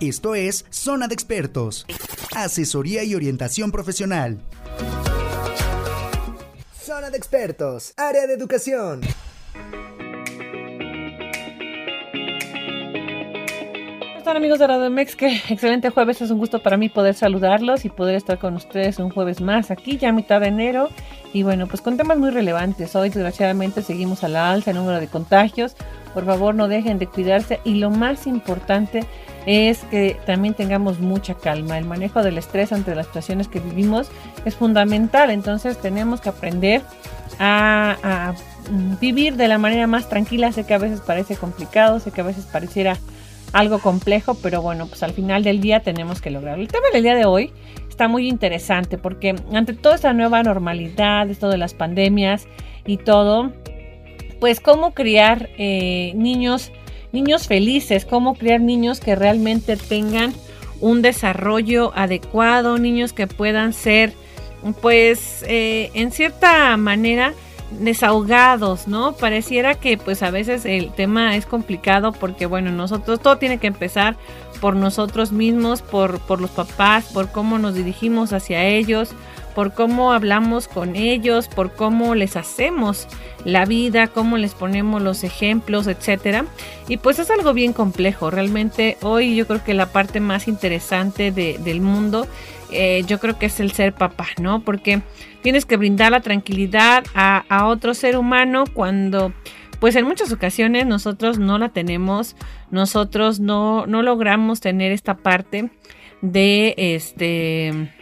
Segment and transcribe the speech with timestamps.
[0.00, 1.86] Esto es Zona de Expertos.
[2.34, 4.40] Asesoría y orientación profesional.
[6.76, 9.02] Zona de Expertos, área de educación.
[14.24, 15.16] están amigos de Radio Mex?
[15.16, 18.98] Qué excelente jueves, es un gusto para mí poder saludarlos y poder estar con ustedes
[18.98, 20.88] un jueves más aquí, ya mitad de enero.
[21.34, 22.96] Y bueno, pues con temas muy relevantes.
[22.96, 25.76] Hoy desgraciadamente seguimos a la alza el número de contagios.
[26.14, 29.04] Por favor no dejen de cuidarse y lo más importante
[29.46, 31.78] es que también tengamos mucha calma.
[31.78, 34.08] El manejo del estrés ante las situaciones que vivimos
[34.44, 35.30] es fundamental.
[35.30, 36.82] Entonces tenemos que aprender
[37.38, 38.34] a,
[39.00, 40.52] vivir de la manera más tranquila.
[40.52, 42.96] Sé que a veces parece complicado, sé que a veces pareciera
[43.52, 46.62] algo complejo, pero bueno, pues al final del día tenemos que lograrlo.
[46.62, 47.52] El tema del día de hoy
[47.88, 52.48] está muy interesante porque ante toda esta nueva normalidad, esto de las pandemias
[52.84, 53.52] y todo,
[54.40, 56.72] pues cómo criar eh, niños,
[57.14, 60.34] niños felices, cómo criar niños que realmente tengan
[60.80, 64.12] un desarrollo adecuado, niños que puedan ser,
[64.82, 67.32] pues, eh, en cierta manera,
[67.70, 69.12] desahogados, ¿no?
[69.12, 73.66] Pareciera que pues a veces el tema es complicado porque bueno, nosotros todo tiene que
[73.66, 74.16] empezar
[74.60, 79.10] por nosotros mismos, por, por los papás, por cómo nos dirigimos hacia ellos,
[79.54, 83.06] por cómo hablamos con ellos, por cómo les hacemos
[83.44, 86.46] la vida, cómo les ponemos los ejemplos, etcétera.
[86.88, 88.30] Y pues es algo bien complejo.
[88.30, 92.26] Realmente hoy yo creo que la parte más interesante del mundo,
[92.70, 94.60] eh, yo creo que es el ser papá, ¿no?
[94.60, 95.02] Porque
[95.42, 99.32] tienes que brindar la tranquilidad a, a otro ser humano cuando
[99.78, 102.36] pues en muchas ocasiones nosotros no la tenemos,
[102.70, 105.70] nosotros no, no logramos tener esta parte
[106.22, 107.92] de este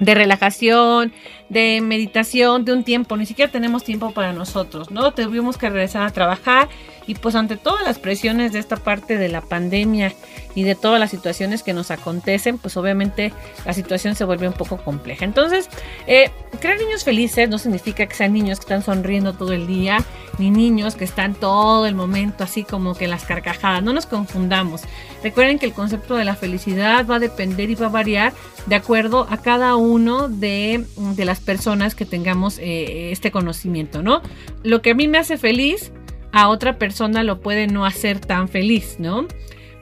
[0.00, 1.12] de relajación,
[1.48, 5.12] de meditación, de un tiempo, ni siquiera tenemos tiempo para nosotros, ¿no?
[5.12, 6.68] Tuvimos que regresar a trabajar
[7.10, 10.12] y pues ante todas las presiones de esta parte de la pandemia
[10.54, 13.32] y de todas las situaciones que nos acontecen, pues obviamente
[13.66, 15.24] la situación se vuelve un poco compleja.
[15.24, 15.68] Entonces,
[16.06, 16.30] eh,
[16.60, 19.98] crear niños felices no significa que sean niños que están sonriendo todo el día,
[20.38, 23.82] ni niños que están todo el momento así como que las carcajadas.
[23.82, 24.82] No nos confundamos.
[25.24, 28.32] Recuerden que el concepto de la felicidad va a depender y va a variar
[28.66, 30.84] de acuerdo a cada uno de,
[31.16, 34.22] las personas que tengamos eh, este conocimiento, ¿no?
[34.62, 35.92] Lo que a mí me hace feliz,
[36.32, 39.26] a otra persona lo puede no hacer tan feliz, ¿no?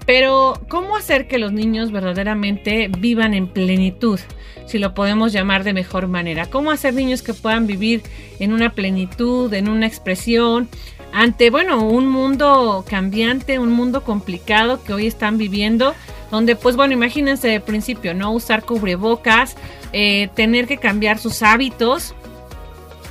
[0.08, 4.18] Pero, ¿cómo hacer que los niños verdaderamente vivan en plenitud?
[4.64, 6.46] Si lo podemos llamar de mejor manera.
[6.46, 8.02] ¿Cómo hacer niños que puedan vivir
[8.38, 10.66] en una plenitud, en una expresión,
[11.12, 15.94] ante, bueno, un mundo cambiante, un mundo complicado que hoy están viviendo?
[16.30, 18.32] Donde, pues bueno, imagínense de principio, ¿no?
[18.32, 19.56] Usar cubrebocas,
[19.92, 22.14] eh, tener que cambiar sus hábitos,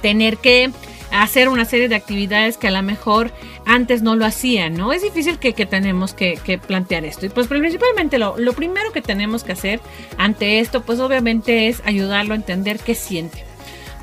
[0.02, 0.72] tener que
[1.12, 3.32] hacer una serie de actividades que a lo mejor
[3.66, 4.94] antes no lo hacían, ¿no?
[4.94, 7.26] Es difícil que, tenemos que, plantear esto.
[7.26, 9.80] Y pues principalmente lo, lo primero que tenemos que hacer
[10.18, 13.47] ante esto, pues obviamente es ayudarlo a entender qué siente.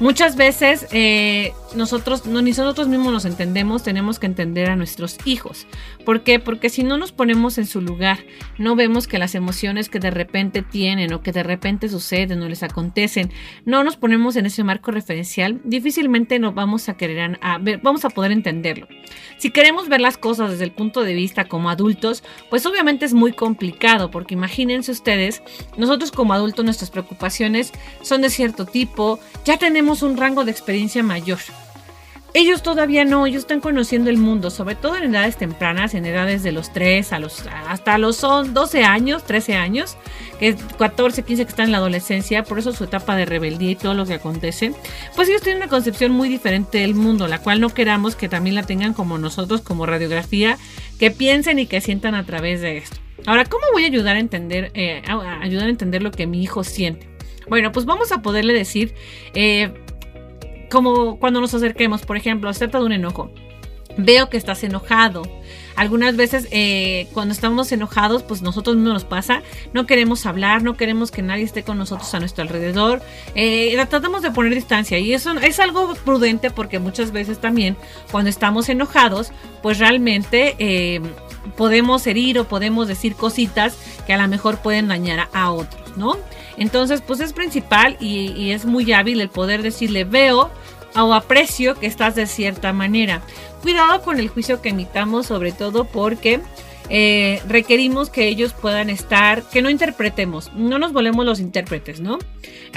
[0.01, 5.19] Muchas veces eh, nosotros, no, ni nosotros mismos nos entendemos, tenemos que entender a nuestros
[5.25, 5.69] hijos.
[6.05, 6.41] ¿Por qué?
[6.41, 8.19] Porque si no nos ponemos en su lugar,
[8.59, 12.49] no vemos que las emociones que de repente tienen o que de repente suceden o
[12.49, 13.31] les acontecen,
[13.65, 18.05] no nos ponemos en ese marco referencial, difícilmente nos vamos a querer a ver, vamos
[18.05, 18.89] a poder entenderlo.
[19.39, 23.15] Si queremos ver las cosas desde el punto de vista como adultos, pues obviamente es
[23.15, 25.43] muy complicado, porque imagínense ustedes,
[25.77, 27.73] nosotros como adultos nuestras preocupaciones
[28.03, 31.39] son de cierto tipo, ya tenemos un rango de experiencia mayor.
[32.37, 36.43] Ellos todavía no, ellos están conociendo el mundo, sobre todo en edades tempranas, en edades
[36.43, 39.97] de los 3 a los, hasta los 12 años, 13 años,
[40.41, 43.77] que 14, 15 que están en la adolescencia, por eso su etapa de rebeldía y
[43.77, 44.75] todo lo que acontece,
[45.15, 48.57] pues ellos tienen una concepción muy diferente del mundo, la cual no queramos que también
[48.57, 50.59] la tengan como nosotros, como radiografía,
[50.99, 52.97] que piensen y que sientan a través de esto.
[53.27, 56.65] Ahora, ¿cómo voy a ayudar a entender, eh, ayudar a entender lo que mi hijo
[56.65, 57.14] siente?
[57.49, 58.95] Bueno, pues vamos a poderle decir,
[59.35, 59.73] eh,
[60.71, 63.31] como cuando nos acerquemos, por ejemplo, acerca de un enojo.
[63.97, 65.23] Veo que estás enojado.
[65.77, 69.43] Algunas veces eh, cuando estamos enojados, pues nosotros mismos nos pasa,
[69.73, 73.03] no queremos hablar, no queremos que nadie esté con nosotros a nuestro alrededor,
[73.35, 77.77] eh, tratamos de poner distancia y eso es algo prudente porque muchas veces también
[78.13, 79.33] cuando estamos enojados,
[79.63, 81.01] pues realmente eh,
[81.57, 83.77] podemos herir o podemos decir cositas
[84.07, 86.17] que a lo mejor pueden dañar a otros, ¿no?
[86.57, 90.51] Entonces, pues es principal y, es muy hábil el poder decirle veo
[90.97, 93.23] o aprecio que estás de cierta manera.
[93.63, 96.41] Cuidado con el juicio que emitamos, sobre todo porque
[96.91, 102.19] eh, requerimos que ellos puedan estar, que no interpretemos, no nos volvemos los intérpretes, ¿no?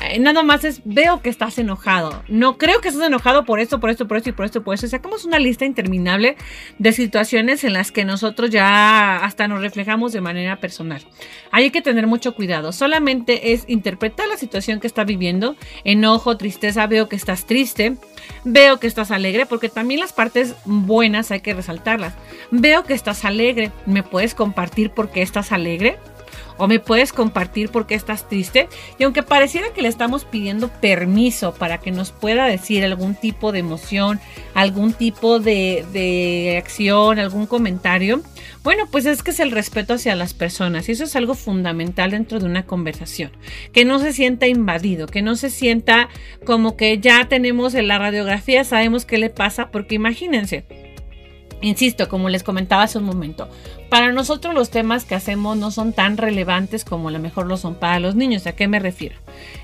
[0.04, 3.80] Eh, nada más es, veo que estás enojado, no creo que estés enojado por esto,
[3.80, 4.88] por esto, por esto y por esto, por esto.
[4.88, 6.38] Sacamos una lista interminable
[6.80, 11.01] de situaciones en las que nosotros ya hasta nos reflejamos de manera personal.
[11.51, 16.88] Hay que tener mucho cuidado, solamente es interpretar la situación que está viviendo, enojo, tristeza,
[16.88, 17.98] veo que estás triste,
[18.44, 22.14] veo que estás alegre, porque también las partes buenas hay que resaltarlas.
[22.52, 25.98] Veo que estás alegre, ¿me puedes compartir por qué estás alegre?
[26.57, 28.68] ¿O me puedes compartir por qué estás triste?
[28.98, 33.51] Y aunque pareciera que le estamos pidiendo permiso para que nos pueda decir algún tipo
[33.51, 34.19] de emoción,
[34.54, 38.21] algún tipo de, de acción, algún comentario,
[38.63, 42.12] bueno, pues es que es el respeto hacia las personas y eso es algo fundamental
[42.12, 43.31] dentro de una conversación.
[43.71, 46.09] Que no se sienta invadido, que no se sienta
[46.45, 50.65] como que ya tenemos en la radiografía, sabemos qué le pasa, porque imagínense,
[51.62, 53.50] Insisto, como les comentaba hace un momento,
[53.89, 57.57] para nosotros los temas que hacemos no son tan relevantes como a lo mejor lo
[57.57, 58.45] son para los niños.
[58.45, 59.15] ¿A qué me refiero?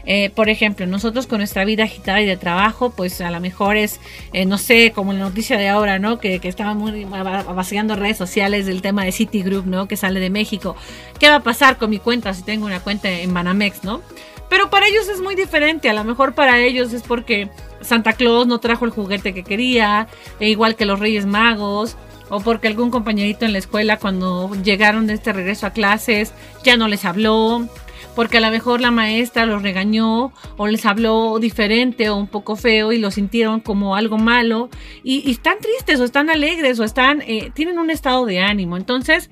[0.05, 3.77] Eh, por ejemplo, nosotros con nuestra vida agitada y de trabajo, pues a lo mejor
[3.77, 3.99] es,
[4.31, 6.19] eh, no sé, como la noticia de ahora, ¿no?
[6.19, 9.87] Que, que estaba muy vaciando redes sociales del tema de Citigroup, ¿no?
[9.87, 10.75] Que sale de México.
[11.19, 14.01] ¿Qué va a pasar con mi cuenta si tengo una cuenta en Banamex, ¿no?
[14.49, 15.89] Pero para ellos es muy diferente.
[15.89, 17.49] A lo mejor para ellos es porque
[17.81, 20.07] Santa Claus no trajo el juguete que quería,
[20.39, 21.97] e igual que los Reyes Magos,
[22.29, 26.77] o porque algún compañerito en la escuela cuando llegaron de este regreso a clases ya
[26.77, 27.67] no les habló,
[28.15, 32.55] porque a lo mejor la maestra los regañó o les habló diferente o un poco
[32.55, 34.69] feo y lo sintieron como algo malo
[35.03, 38.77] y, están tristes o están alegres o están eh, tienen un estado de ánimo.
[38.77, 39.29] Entonces,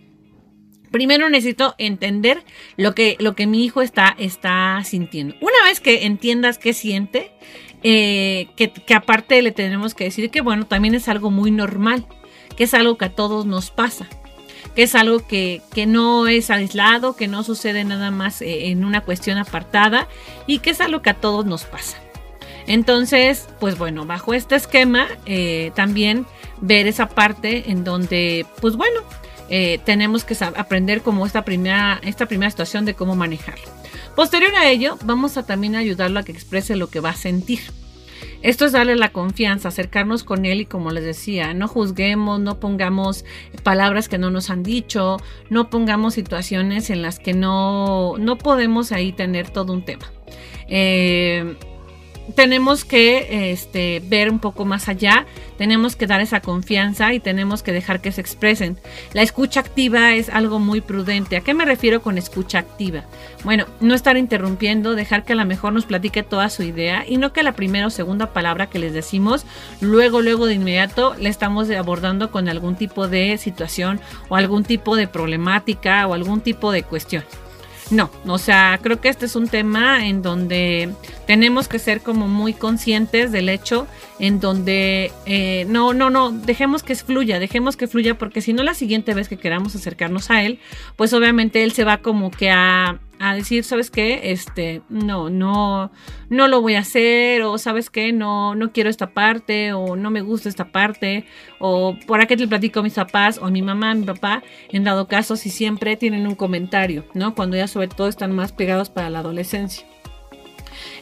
[0.92, 2.44] primero necesito entender
[2.78, 5.36] lo que, lo que mi hijo está, está sintiendo.
[5.42, 7.32] Una vez que entiendas qué siente,
[7.84, 12.06] eh, que, aparte le tenemos que decir que bueno, también es algo muy normal,
[12.56, 14.08] que es algo que a todos nos pasa,
[14.76, 19.02] que es algo que, no es aislado, que no sucede nada más eh, en una
[19.02, 20.08] cuestión apartada
[20.46, 21.98] y que es algo que a todos nos pasa.
[22.68, 26.28] Entonces, pues bueno, bajo este esquema, eh, también
[26.60, 29.02] ver esa parte en donde, pues bueno,
[29.86, 33.66] tenemos que aprender como esta primera, esta primera situación de cómo manejarlo.
[34.16, 37.60] Posterior a ello, vamos a también ayudarlo a que exprese lo que va a sentir.
[38.42, 42.60] Esto es darle la confianza, acercarnos con él y como les decía, no juzguemos, no
[42.60, 43.24] pongamos
[43.64, 45.18] palabras que no nos han dicho,
[45.50, 50.12] no pongamos situaciones en las que no, no podemos ahí tener todo un tema.
[50.68, 51.56] Eh,
[52.36, 55.26] tenemos que este, ver un poco más allá,
[55.58, 58.78] tenemos que dar esa confianza y tenemos que dejar que se expresen.
[59.14, 61.38] La escucha activa es algo muy prudente.
[61.38, 63.04] ¿A qué me refiero con escucha activa?
[63.44, 67.18] Bueno, no estar interrumpiendo, dejar que a lo mejor nos platique toda su idea y
[67.18, 69.46] no que la primera o segunda palabra que les decimos,
[69.82, 74.96] luego, luego de inmediato le estamos abordando con algún tipo de situación o algún tipo
[74.96, 77.24] de problemática o algún tipo de cuestión.
[77.92, 80.94] No, o sea, creo que este es un tema en donde
[81.28, 83.86] tenemos que ser como muy conscientes del hecho,
[84.18, 88.64] en donde eh, no, no, no, dejemos que fluya, dejemos que fluya, porque si no
[88.64, 90.60] la siguiente vez que queramos acercarnos a él,
[90.96, 94.32] pues obviamente él se va como que a a decir, ¿sabes qué?
[94.32, 95.92] Este, no, no,
[96.30, 98.12] no lo voy a hacer, o ¿sabes qué?
[98.12, 101.26] No, no quiero esta parte, o no me gusta esta parte,
[101.60, 104.42] o por aquí te platico a mis papás, o a mi mamá, a mi papá,
[104.70, 107.36] en dado caso, si siempre tienen un comentario, ¿no?
[107.36, 109.86] Cuando ya sobre todo están más pegados para la adolescencia.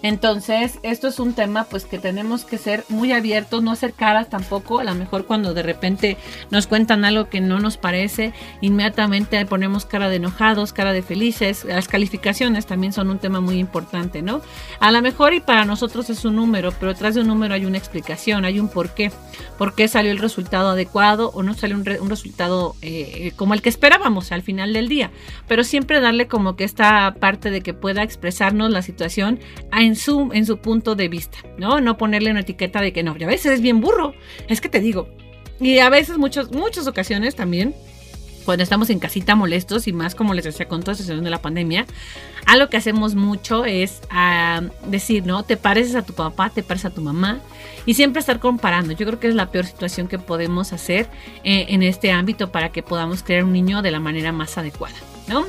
[0.01, 4.29] Entonces, esto es un tema pues que tenemos que ser muy abiertos, no ser caras
[4.29, 6.17] tampoco, a lo mejor cuando de repente
[6.51, 11.65] nos cuentan algo que no nos parece, inmediatamente ponemos cara de enojados, cara de felices,
[11.65, 14.41] las calificaciones también son un tema muy importante, ¿no?
[14.79, 17.65] A lo mejor y para nosotros es un número, pero detrás de un número hay
[17.65, 19.11] una explicación, hay un porqué,
[19.57, 23.69] por qué salió el resultado adecuado o no salió un, resultado eh, como el que
[23.69, 25.11] esperábamos al final del día,
[25.47, 29.39] pero siempre darle como que esta parte de que pueda expresarnos la situación
[29.71, 31.81] en su, en su punto de vista, ¿no?
[31.81, 34.13] No ponerle una etiqueta de que no, ya a veces es bien burro,
[34.47, 35.09] es que te digo,
[35.59, 37.75] y a veces, muchos, muchas ocasiones también,
[38.45, 41.29] cuando estamos en casita molestos y más como les decía con toda esta situación de
[41.29, 41.85] la pandemia,
[42.45, 45.43] algo que hacemos mucho es ah, decir, ¿no?
[45.43, 47.41] Te pareces a tu papá, te pareces a tu mamá
[47.85, 48.93] y siempre estar comparando.
[48.93, 51.07] Yo creo que es la peor situación que podemos hacer
[51.43, 54.95] eh, en este ámbito para que podamos crear un niño de la manera más adecuada,
[55.27, 55.45] ¿no?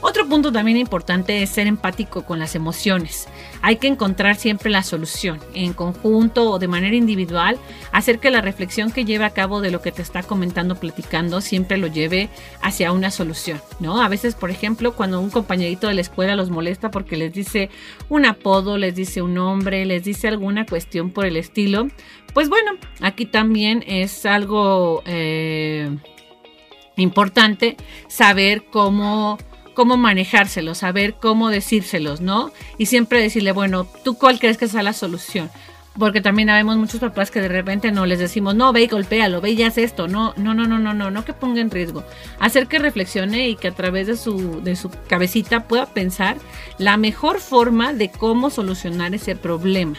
[0.00, 3.26] Otro punto también importante es ser empático con las emociones.
[3.62, 7.58] Hay que encontrar siempre la solución, en conjunto o de manera individual,
[7.92, 11.40] hacer que la reflexión que lleve a cabo de lo que te está comentando, platicando,
[11.40, 12.28] siempre lo lleve
[12.62, 14.00] hacia una solución, ¿no?
[14.00, 17.70] A veces, por ejemplo, cuando un compañerito de la escuela los molesta porque les dice
[18.08, 21.88] un apodo, les dice un nombre, les dice alguna cuestión por el estilo,
[22.34, 25.02] pues bueno, aquí también es algo...
[25.06, 25.90] Eh,
[26.96, 27.76] importante
[28.08, 29.38] saber cómo
[29.76, 32.50] cómo manejárselos, saber cómo decírselos, ¿no?
[32.78, 35.50] Y siempre decirle, bueno, ¿tú cuál crees que sea la solución?
[35.98, 39.40] Porque también habemos muchos papás que de repente no les decimos, no, ve y golpéalo,
[39.40, 40.08] ve y haz esto.
[40.08, 42.04] No, no, no, no, no, no, no que ponga en riesgo.
[42.40, 46.38] Hacer que reflexione y que a través de su, de su cabecita pueda pensar
[46.78, 49.96] la mejor forma de cómo solucionar ese problema.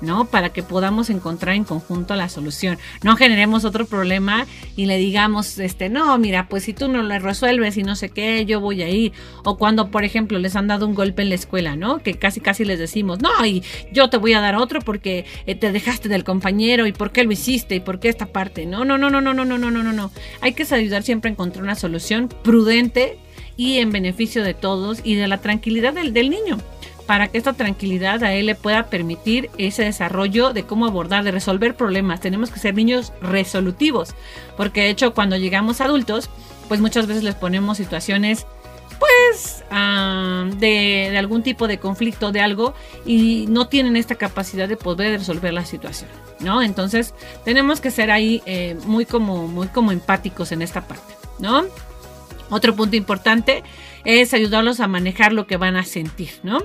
[0.00, 0.26] ¿No?
[0.26, 2.78] Para que podamos encontrar en conjunto la solución.
[3.02, 7.18] No generemos otro problema y le digamos, este, no, mira, pues si tú no lo
[7.18, 9.12] resuelves y no sé qué, yo voy a ir.
[9.44, 11.98] O cuando, por ejemplo, les han dado un golpe en la escuela, ¿no?
[11.98, 13.62] Que casi casi les decimos, no, y
[13.92, 17.24] yo te voy a dar otro porque eh, te dejaste del compañero y por qué
[17.24, 18.66] lo hiciste y por qué esta parte.
[18.66, 20.10] No, no, no, no, no, no, no, no, no, no.
[20.40, 23.18] Hay que ayudar siempre a encontrar una solución prudente
[23.56, 26.58] y en beneficio de todos y de la tranquilidad del, del niño
[27.08, 31.30] para que esta tranquilidad a él le pueda permitir ese desarrollo de cómo abordar, de
[31.30, 32.20] resolver problemas.
[32.20, 34.14] Tenemos que ser niños resolutivos,
[34.58, 36.28] porque de hecho cuando llegamos adultos,
[36.68, 38.46] pues muchas veces les ponemos situaciones
[38.98, 39.64] pues
[40.60, 42.74] de, algún tipo de conflicto de algo
[43.06, 46.10] y no tienen esta capacidad de poder resolver la situación,
[46.40, 46.60] ¿no?
[46.60, 51.64] Entonces tenemos que ser ahí eh, muy como muy como empáticos en esta parte, ¿no?
[52.50, 53.62] Otro punto importante
[54.04, 56.58] es ayudarlos a manejar lo que van a sentir, ¿no?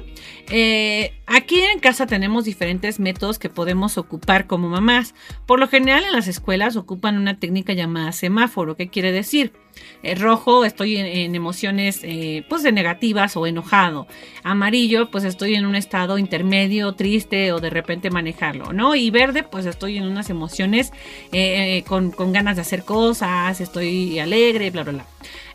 [0.49, 5.13] Eh, aquí en casa tenemos diferentes métodos que podemos ocupar como mamás.
[5.45, 8.75] Por lo general en las escuelas ocupan una técnica llamada semáforo.
[8.75, 9.51] ¿Qué quiere decir?
[10.03, 14.07] Eh, rojo, estoy en, emociones eh, pues de negativas o enojado.
[14.43, 18.95] Amarillo, pues estoy en un estado intermedio, triste o de repente manejarlo, ¿no?
[18.95, 20.91] Y verde, pues estoy en unas emociones
[21.87, 25.05] con, con, ganas de hacer cosas, estoy alegre, bla, bla, bla.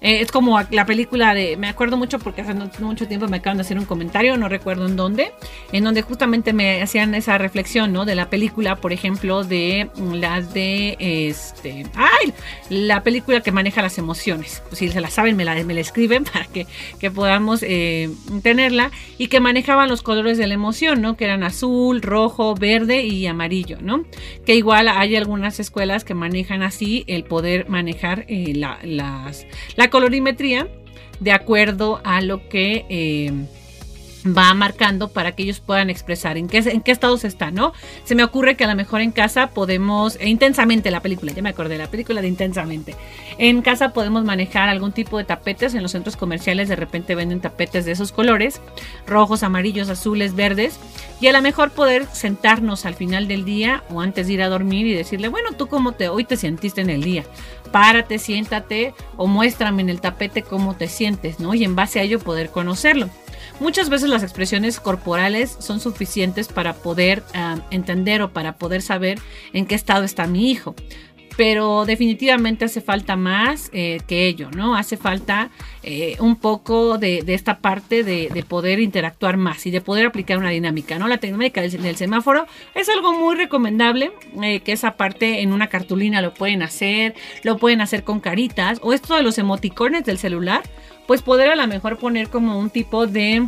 [0.00, 3.62] es como la película de, me acuerdo mucho porque hace mucho tiempo me acaban de
[3.62, 5.32] hacer un comentario, no recuerdo en dónde,
[5.72, 8.04] en donde justamente me hacían esa reflexión, ¿no?
[8.04, 12.32] De la película, por ejemplo, de las de, este, ay,
[12.70, 14.07] la película que maneja las emociones.
[14.68, 16.66] Pues si se la saben, me la, me la escriben para que,
[16.98, 18.10] que podamos eh,
[18.42, 21.16] tenerla y que manejaban los colores de la emoción, ¿no?
[21.16, 24.04] Que eran azul, rojo, verde y amarillo, ¿no?
[24.44, 30.68] Que igual hay algunas escuelas que manejan así el poder manejar eh, la, la colorimetría
[31.20, 33.32] de acuerdo a lo que eh,
[34.26, 37.72] va marcando para que ellos puedan expresar en qué, en qué estados están, ¿no?
[38.04, 41.42] Se me ocurre que a lo mejor en casa podemos, e intensamente la película, ya
[41.42, 42.94] me acordé, la película de intensamente,
[43.38, 47.40] en casa podemos manejar algún tipo de tapetes, en los centros comerciales de repente venden
[47.40, 48.60] tapetes de esos colores,
[49.06, 50.78] rojos, amarillos, azules, verdes,
[51.20, 54.48] y a lo mejor poder sentarnos al final del día o antes de ir a
[54.48, 57.24] dormir y decirle, bueno, tú cómo te, hoy te sentiste en el día,
[57.72, 61.54] párate, siéntate o muéstrame en el tapete cómo te sientes, ¿no?
[61.54, 63.08] Y en base a ello poder conocerlo.
[63.60, 69.18] Muchas veces las expresiones corporales son suficientes para poder ah, entender o para poder saber
[69.52, 70.76] en qué estado está mi hijo
[71.38, 74.74] pero definitivamente hace falta más eh, que ello, ¿no?
[74.74, 75.50] Hace falta
[75.84, 80.50] eh, un poco de, esta parte de, poder interactuar más y de poder aplicar una
[80.50, 81.06] dinámica, ¿no?
[81.06, 84.10] La técnica del, semáforo es algo muy recomendable,
[84.42, 87.14] eh, que esa parte en una cartulina lo pueden hacer,
[87.44, 90.62] lo pueden hacer con caritas, o esto de los emoticones del celular,
[91.06, 93.46] pues poder a lo mejor poner como un tipo de,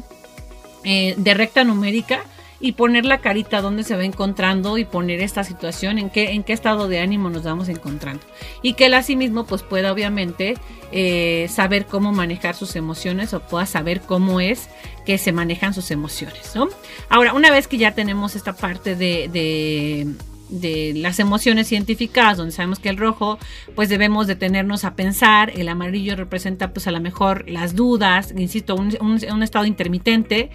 [0.85, 2.23] de recta numérica
[2.61, 6.45] y poner la carita donde se va encontrando y poner esta situación, en qué, en
[6.45, 8.23] qué estado de ánimo nos vamos encontrando.
[8.63, 10.57] Y que él asimismo pues pueda obviamente
[10.93, 14.69] eh, saber cómo manejar sus emociones o pueda saber cómo es
[15.07, 16.55] que se manejan sus emociones.
[16.55, 16.69] ¿no?
[17.09, 20.07] Ahora, una vez que ya tenemos esta parte de de
[20.51, 23.39] las emociones identificadas, donde sabemos que el rojo,
[23.75, 28.75] pues debemos detenernos a pensar, el amarillo representa pues a lo mejor las dudas, insisto,
[28.75, 30.51] un, estado intermitente,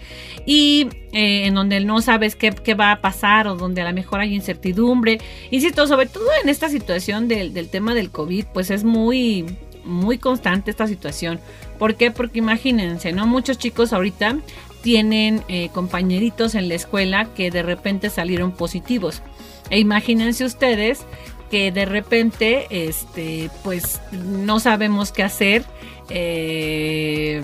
[0.46, 4.20] y eh, en donde no sabes qué, va a pasar o donde a lo mejor
[4.20, 5.18] hay incertidumbre,
[5.50, 9.46] insisto, sobre todo en esta situación del, del tema del COVID, pues es muy,
[9.84, 11.40] muy constante esta situación.
[11.78, 12.10] ¿Por qué?
[12.10, 13.26] Porque imagínense, ¿no?
[13.26, 14.38] Muchos chicos ahorita
[14.82, 19.22] tienen eh, compañeritos en la escuela que de repente salieron positivos.
[19.70, 21.04] E imagínense ustedes
[21.50, 25.64] que de repente, este, pues no sabemos qué hacer.
[26.08, 27.42] Eh,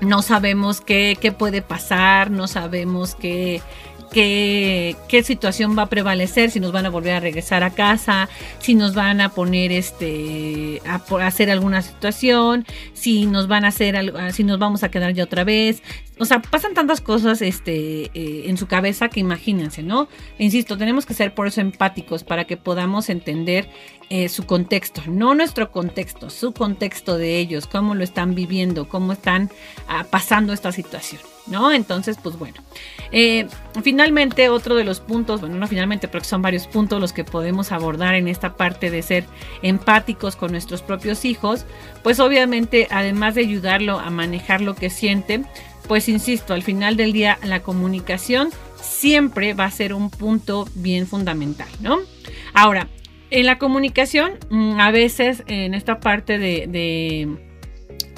[0.00, 3.62] no sabemos qué, qué, puede pasar, no sabemos qué,
[4.10, 8.28] qué, qué, situación va a prevalecer, si nos van a volver a regresar a casa,
[8.58, 13.96] si nos van a poner este a, hacer alguna situación, si nos van a hacer
[13.96, 15.82] algo, si nos vamos a quedar ya otra vez,
[16.18, 20.08] o sea, pasan tantas cosas este, eh, en su cabeza que imagínense, ¿no?
[20.38, 23.68] insisto, tenemos que ser por eso empáticos para que podamos entender
[24.08, 29.12] eh, su contexto, no nuestro contexto, su contexto de ellos, cómo lo están viviendo, cómo
[29.12, 29.50] están
[29.88, 31.20] ah, pasando esta situación.
[31.46, 31.72] ¿No?
[31.72, 32.56] Entonces, pues bueno.
[33.12, 33.46] Eh,
[33.82, 37.72] finalmente, otro de los puntos, bueno, no finalmente, porque son varios puntos los que podemos
[37.72, 39.24] abordar en esta parte de ser
[39.62, 41.64] empáticos con nuestros propios hijos,
[42.02, 45.44] pues obviamente, además de ayudarlo a manejar lo que siente,
[45.86, 48.50] pues insisto, al final del día la comunicación
[48.80, 51.98] siempre va a ser un punto bien fundamental, ¿no?
[52.54, 52.88] Ahora,
[53.30, 57.45] en la comunicación, mm, a veces en esta parte de, de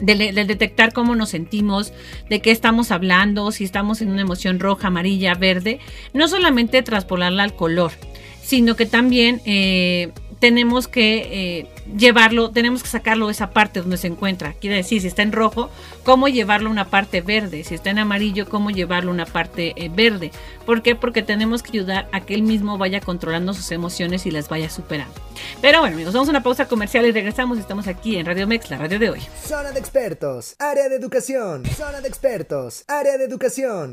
[0.00, 1.92] detectar cómo nos sentimos,
[2.28, 5.80] de qué estamos hablando, si estamos en una emoción roja, amarilla, verde,
[6.12, 7.92] no solamente traspolarla al color,
[8.42, 11.66] sino que también eh, tenemos que eh,
[11.96, 14.52] llevarlo, tenemos que sacarlo de esa parte donde se encuentra.
[14.52, 15.70] Quiere decir, si está en rojo,
[16.04, 17.64] cómo llevarlo a una parte verde.
[17.64, 20.30] Si está en amarillo, cómo llevarlo a una parte eh, verde.
[20.64, 20.94] ¿Por qué?
[20.94, 24.70] Porque tenemos que ayudar a que él mismo vaya controlando sus emociones y las vaya
[24.70, 25.14] superando.
[25.60, 27.58] Pero bueno, amigos, vamos a una pausa comercial y regresamos.
[27.58, 29.20] Estamos aquí en Radio Mex, la radio de hoy.
[29.44, 31.64] Zona de expertos, área de educación.
[31.66, 33.92] Zona de expertos, área de educación.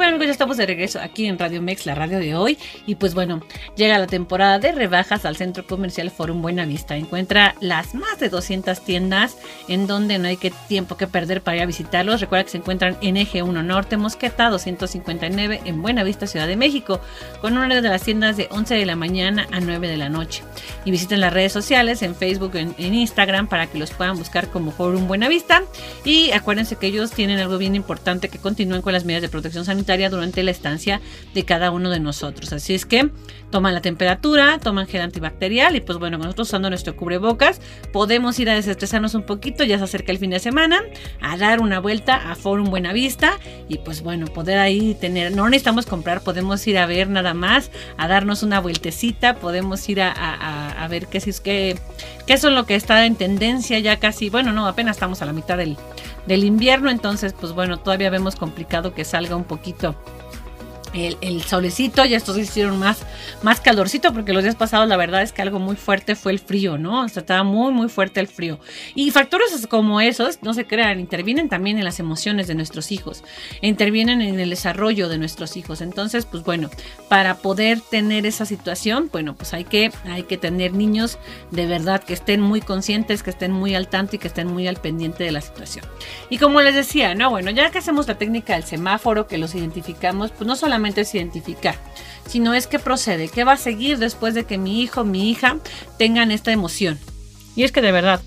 [0.00, 2.56] Bueno amigos, ya estamos de regreso aquí en Radio Mex, la radio de hoy.
[2.86, 3.42] Y pues bueno,
[3.76, 6.96] llega la temporada de rebajas al Centro Comercial Forum Buenavista.
[6.96, 9.36] Encuentra las más de 200 tiendas
[9.68, 12.22] en donde no hay que tiempo que perder para ir a visitarlos.
[12.22, 17.02] Recuerda que se encuentran en Eje 1 Norte, Mosqueta 259 en Buenavista, Ciudad de México,
[17.42, 20.42] con horario de las tiendas de 11 de la mañana a 9 de la noche.
[20.86, 24.48] Y visiten las redes sociales en Facebook, en, en Instagram para que los puedan buscar
[24.48, 25.62] como Forum Buenavista.
[26.06, 29.66] Y acuérdense que ellos tienen algo bien importante que continúen con las medidas de protección
[29.66, 31.00] sanitaria durante la estancia
[31.34, 32.52] de cada uno de nosotros.
[32.52, 33.10] Así es que
[33.50, 37.60] toman la temperatura, toman gel antibacterial y pues bueno, nosotros usando nuestro cubrebocas
[37.92, 40.80] podemos ir a desestresarnos un poquito, ya se acerca el fin de semana,
[41.20, 43.32] a dar una vuelta a Forum Buenavista
[43.68, 47.70] y pues bueno, poder ahí tener, no necesitamos comprar, podemos ir a ver nada más,
[47.96, 51.76] a darnos una vueltecita, podemos ir a, a, ver qué, es, qué,
[52.26, 55.32] qué es lo que está en tendencia ya casi, bueno, no, apenas estamos a la
[55.32, 55.76] mitad del,
[56.30, 59.96] del invierno, entonces pues bueno, todavía vemos complicado que salga un poquito
[60.92, 62.98] el, solecito, ya estos hicieron más,
[63.42, 66.38] más calorcito, porque los días pasados la verdad es que algo muy fuerte fue el
[66.38, 67.04] frío, ¿no?
[67.04, 68.58] O sea, estaba muy, muy fuerte el frío.
[68.94, 73.22] Y factores como esos, no se crean, intervienen también en las emociones de nuestros hijos,
[73.60, 75.80] intervienen en el desarrollo de nuestros hijos.
[75.80, 76.70] Entonces, pues bueno,
[77.08, 81.18] para poder tener esa situación, bueno, pues hay que, hay que tener niños
[81.50, 84.66] de verdad que estén muy conscientes, que estén muy al tanto y que estén muy
[84.66, 85.84] al pendiente de la situación.
[86.28, 89.54] Y como les decía, no, bueno, ya que hacemos la técnica del semáforo, que los
[89.54, 91.76] identificamos, pues no solamente es identificar,
[92.26, 95.58] sino es que procede, qué va a seguir después de que mi hijo, mi hija
[95.98, 96.98] tengan esta emoción.
[97.56, 98.20] Y es que de verdad,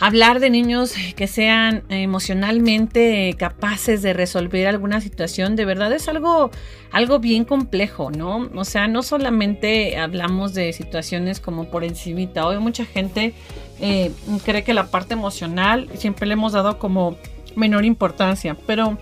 [0.00, 6.50] hablar de niños que sean emocionalmente capaces de resolver alguna situación, de verdad es algo,
[6.92, 8.48] algo bien complejo, ¿no?
[8.54, 12.46] O sea, no solamente hablamos de situaciones como por encimita.
[12.46, 13.34] Hoy mucha gente
[13.80, 14.12] eh,
[14.44, 17.16] cree que la parte emocional siempre le hemos dado como
[17.56, 18.98] menor importancia, pero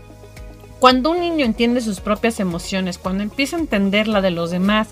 [0.78, 4.88] cuando un niño entiende sus propias emociones, cuando empieza a entender la de los demás,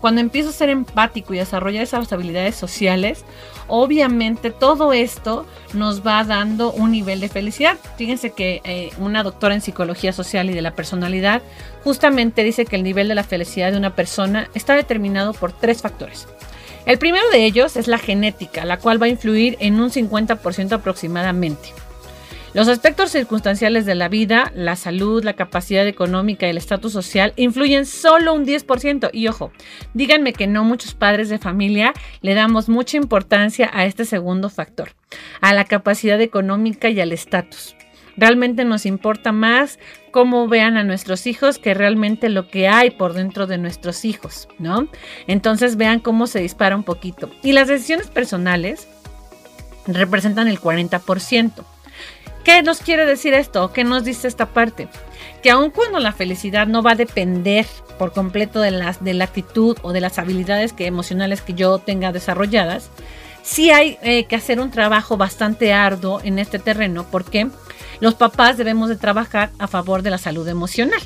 [0.00, 3.24] cuando empieza a ser empático y desarrollar esas habilidades sociales,
[3.68, 7.78] obviamente todo esto nos va dando un nivel de felicidad.
[7.96, 11.42] Fíjense que eh, una doctora en psicología social y de la personalidad
[11.84, 15.82] justamente dice que el nivel de la felicidad de una persona está determinado por tres
[15.82, 16.26] factores.
[16.86, 20.72] El primero de ellos es la genética, la cual va a influir en un 50%
[20.72, 21.74] aproximadamente.
[22.54, 27.34] Los aspectos circunstanciales de la vida, la salud, la capacidad económica y el estatus social
[27.36, 29.10] influyen solo un 10%.
[29.12, 29.52] Y ojo,
[29.92, 34.94] díganme que no muchos padres de familia le damos mucha importancia a este segundo factor,
[35.42, 37.76] a la capacidad económica y al estatus.
[38.16, 39.78] Realmente nos importa más
[40.10, 44.48] cómo vean a nuestros hijos que realmente lo que hay por dentro de nuestros hijos,
[44.58, 44.88] ¿no?
[45.28, 47.30] Entonces vean cómo se dispara un poquito.
[47.44, 48.88] Y las decisiones personales
[49.86, 51.64] representan el 40%.
[52.48, 53.74] ¿Qué nos quiere decir esto?
[53.74, 54.88] ¿Qué nos dice esta parte?
[55.42, 57.66] Que aun cuando la felicidad no va a depender
[57.98, 61.76] por completo de, las, de la actitud o de las habilidades que, emocionales que yo
[61.76, 62.88] tenga desarrolladas,
[63.42, 67.48] sí hay eh, que hacer un trabajo bastante arduo en este terreno porque
[68.00, 71.02] los papás debemos de trabajar a favor de la salud emocional.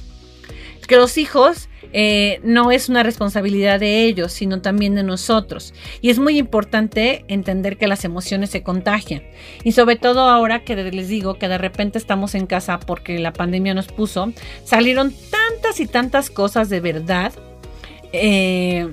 [0.87, 5.75] Que los hijos eh, no es una responsabilidad de ellos, sino también de nosotros.
[6.01, 9.23] Y es muy importante entender que las emociones se contagian.
[9.65, 13.33] Y sobre todo ahora que les digo que de repente estamos en casa porque la
[13.33, 14.33] pandemia nos puso,
[14.65, 17.33] salieron tantas y tantas cosas de verdad.
[18.13, 18.93] Eh,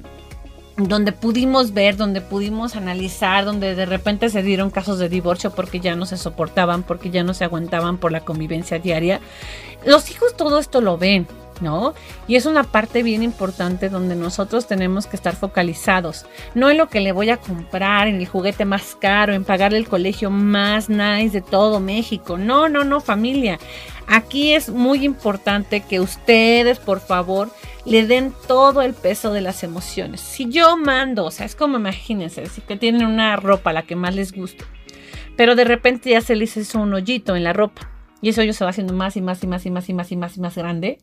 [0.77, 5.81] donde pudimos ver, donde pudimos analizar, donde de repente se dieron casos de divorcio porque
[5.81, 9.19] ya no se soportaban, porque ya no se aguantaban por la convivencia diaria.
[9.85, 11.27] Los hijos todo esto lo ven
[11.61, 11.93] ¿no?
[12.27, 16.89] Y es una parte bien importante donde nosotros tenemos que estar focalizados, no en lo
[16.89, 20.89] que le voy a comprar, en el juguete más caro, en pagarle el colegio más
[20.89, 22.37] nice de todo México.
[22.37, 23.59] No, no, no, familia.
[24.07, 27.49] Aquí es muy importante que ustedes, por favor,
[27.85, 30.21] le den todo el peso de las emociones.
[30.21, 33.95] Si yo mando, o sea, es como imagínense, si que tienen una ropa la que
[33.95, 34.65] más les guste,
[35.35, 38.53] pero de repente ya se les hizo un hoyito en la ropa y ese hoyo
[38.53, 40.39] se va haciendo más y más y más y más y más y más y
[40.39, 40.99] más grande.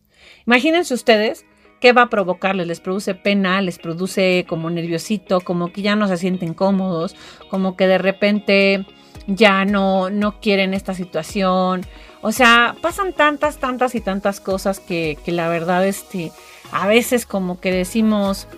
[0.46, 1.44] Imagínense ustedes
[1.80, 6.08] qué va a provocarles, les produce pena, les produce como nerviosito, como que ya no
[6.08, 7.16] se sienten cómodos,
[7.50, 8.86] como que de repente
[9.26, 11.84] ya no, no quieren esta situación.
[12.22, 16.32] O sea, pasan tantas, tantas y tantas cosas que, que la verdad, este,
[16.72, 18.48] a veces como que decimos,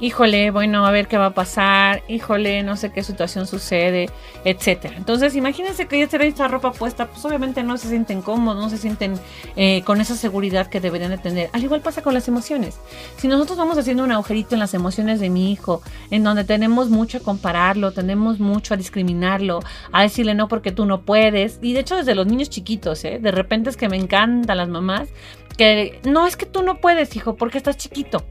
[0.00, 4.10] híjole, bueno, a ver qué va a pasar, híjole, no sé qué situación sucede,
[4.44, 4.94] etcétera.
[4.96, 8.70] Entonces, imagínense que ya traen esta ropa puesta, pues obviamente no se sienten cómodos, no
[8.70, 9.14] se sienten
[9.56, 11.50] eh, con esa seguridad que deberían de tener.
[11.52, 12.78] Al igual pasa con las emociones.
[13.16, 16.90] Si nosotros vamos haciendo un agujerito en las emociones de mi hijo, en donde tenemos
[16.90, 19.60] mucho a compararlo, tenemos mucho a discriminarlo,
[19.92, 23.18] a decirle no porque tú no puedes, y de hecho desde los niños chiquitos, ¿eh?
[23.20, 25.08] de repente es que me encantan las mamás,
[25.56, 28.24] que no es que tú no puedes, hijo, porque estás chiquito.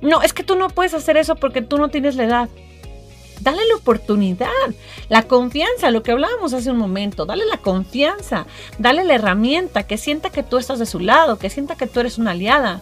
[0.00, 2.48] No, es que tú no puedes hacer eso porque tú no tienes la edad.
[3.40, 4.48] Dale la oportunidad,
[5.10, 8.46] la confianza, lo que hablábamos hace un momento, dale la confianza,
[8.78, 12.00] dale la herramienta, que sienta que tú estás de su lado, que sienta que tú
[12.00, 12.80] eres una aliada,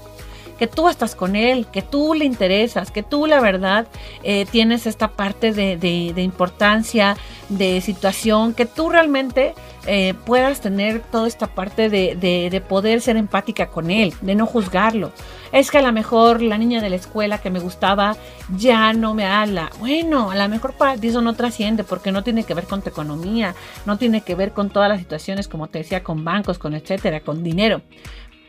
[0.59, 3.87] que tú estás con él, que tú le interesas, que tú la verdad
[4.23, 7.17] eh, tienes esta parte de, importancia,
[7.49, 9.55] de situación, que tú realmente
[9.87, 14.47] eh, puedas tener toda esta parte de, de, poder ser empática con él, de no
[14.47, 15.13] juzgarlo.
[15.53, 18.17] Es que a lo mejor la niña de la escuela que me gustaba
[18.57, 19.71] ya no me habla.
[19.79, 22.83] Bueno, a lo mejor para ti eso no trasciende porque no tiene que ver con
[22.83, 23.55] tu economía,
[23.87, 27.21] no tiene que ver con todas las situaciones, como te decía, con bancos, con etcétera,
[27.21, 27.83] con dinero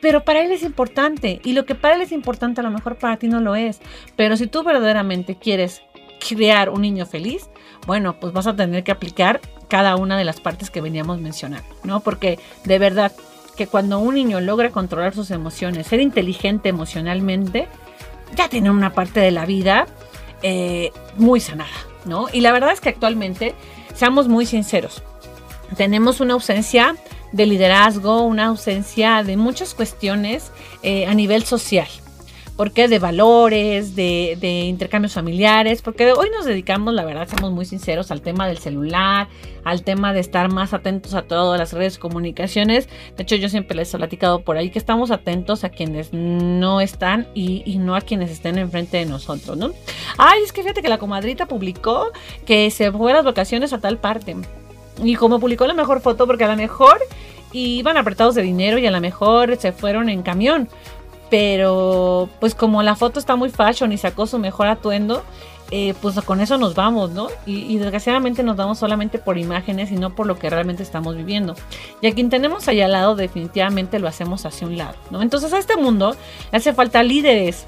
[0.06, 2.96] pero para él es importante y lo que para él es importante a lo mejor
[2.96, 3.80] para ti no lo es.
[4.16, 5.82] Pero si tú verdaderamente quieres
[6.20, 7.50] crear un niño feliz,
[7.88, 11.68] bueno, pues vas a tener que aplicar cada una de las partes que veníamos mencionando,
[11.84, 12.02] ¿no?
[12.02, 13.14] Porque de verdad
[13.58, 17.68] que cuando un niño logra controlar sus emociones, ser inteligente emocionalmente,
[18.36, 19.88] ya tiene una parte de la vida
[20.44, 21.74] eh, muy sanada,
[22.06, 22.28] ¿no?
[22.32, 23.56] Y la verdad es que actualmente,
[23.96, 25.02] seamos muy sinceros,
[25.76, 26.96] tenemos una ausencia
[27.36, 30.52] de liderazgo, una ausencia de muchas cuestiones
[30.84, 31.88] eh, a nivel social.
[32.56, 37.66] porque De valores, de, de, intercambios familiares, porque hoy nos dedicamos, la verdad, somos muy
[37.66, 39.28] sinceros, al tema del celular,
[39.66, 42.88] al tema de estar más atentos a todas las redes de comunicaciones.
[43.18, 46.80] De hecho, yo siempre les he platicado por ahí que estamos atentos a quienes no
[46.80, 49.74] están y, y no a quienes estén enfrente de nosotros, ¿no?
[50.18, 52.12] Ay, es que fíjate que la comadrita publicó
[52.46, 54.38] que se fue a las vacaciones a tal parte.
[55.04, 57.00] Y como publicó la mejor foto, porque a lo mejor
[57.52, 60.70] iban apretados de dinero y a lo mejor se fueron en camión.
[61.30, 65.24] Pero pues como la foto está muy fashion y sacó su mejor atuendo,
[65.72, 67.28] eh, pues con eso nos vamos, ¿no?
[67.48, 71.56] Y, desgraciadamente nos vamos solamente por imágenes y no por lo que realmente estamos viviendo.
[72.02, 75.24] Y a quien tenemos allá al lado definitivamente lo hacemos hacia un lado, ¿no?
[75.24, 76.16] Entonces a este mundo
[76.52, 77.66] le hace falta líderes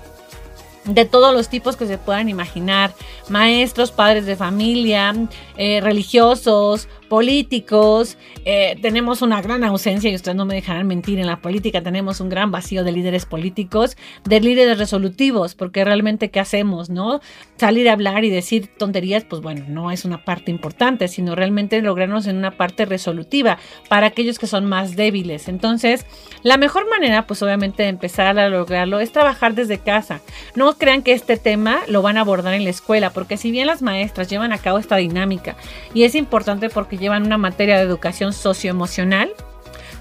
[0.86, 2.94] de todos los tipos que se puedan imaginar,
[3.30, 5.14] maestros, padres de familia,
[5.58, 11.28] eh, religiosos, políticos, eh, tenemos una gran ausencia, y ustedes no me dejarán mentir, en
[11.28, 16.40] la política tenemos un gran vacío de líderes políticos, de líderes resolutivos, porque realmente ¿qué
[16.40, 16.90] hacemos?
[16.90, 17.22] ¿No?
[17.58, 21.82] Salir a hablar y decir tonterías, pues bueno, no es una parte importante, sino realmente
[21.82, 23.58] lograrnos en una parte resolutiva
[23.90, 25.48] para aquellos que son más débiles.
[25.48, 26.06] Entonces,
[26.44, 30.22] la mejor manera, pues obviamente de empezar a lograrlo es trabajar desde casa.
[30.56, 33.68] No crean que este tema lo van a abordar en la escuela, porque si bien
[33.68, 35.56] las maestras llevan a cabo esta dinámica
[35.94, 39.32] y es importante porque llevan una materia de educación socioemocional,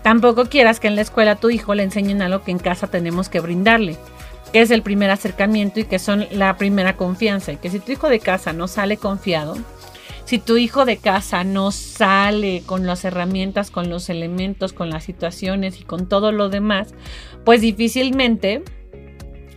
[0.02, 3.28] tampoco quieras que en la escuela tu hijo le enseñen algo que en casa tenemos
[3.28, 3.96] que brindarle,
[4.52, 7.52] que es el primer acercamiento y que son la primera confianza.
[7.52, 9.56] Y que si tu hijo de casa no sale confiado,
[10.26, 15.04] si tu hijo de casa no sale con las herramientas, con los elementos, con las
[15.04, 16.94] situaciones y con todo lo demás,
[17.44, 18.64] pues difícilmente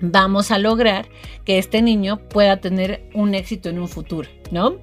[0.02, 1.08] vamos a lograr
[1.46, 4.76] que este niño pueda tener un éxito en un futuro, ¿no?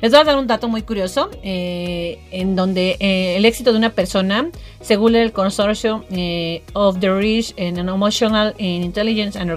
[0.00, 3.78] Les voy a dar un dato muy curioso, eh, en donde eh, el éxito de
[3.78, 9.50] una persona, según el Consortium eh, of the Rich and Emotional Intelligence and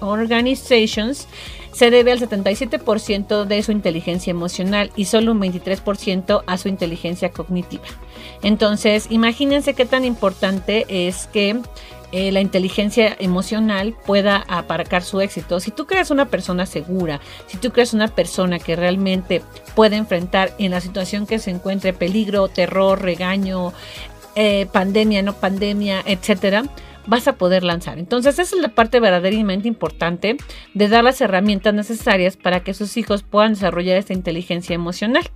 [0.00, 1.28] Organizations,
[1.72, 7.30] se debe al 77% de su inteligencia emocional y solo un 23% a su inteligencia
[7.30, 7.84] cognitiva.
[8.42, 11.60] Entonces, imagínense qué tan importante es que
[12.12, 15.60] eh, la inteligencia emocional pueda aparcar su éxito.
[15.60, 19.42] Si tú creas una persona segura, si tú creas una persona que realmente
[19.74, 23.72] puede enfrentar en la situación que se encuentre peligro, terror, regaño,
[24.36, 26.64] eh, pandemia, no pandemia, etcétera,
[27.06, 27.98] vas a poder lanzar.
[27.98, 30.36] Entonces, esa es la parte verdaderamente importante
[30.74, 35.28] de dar las herramientas necesarias para que sus hijos puedan desarrollar esta inteligencia emocional.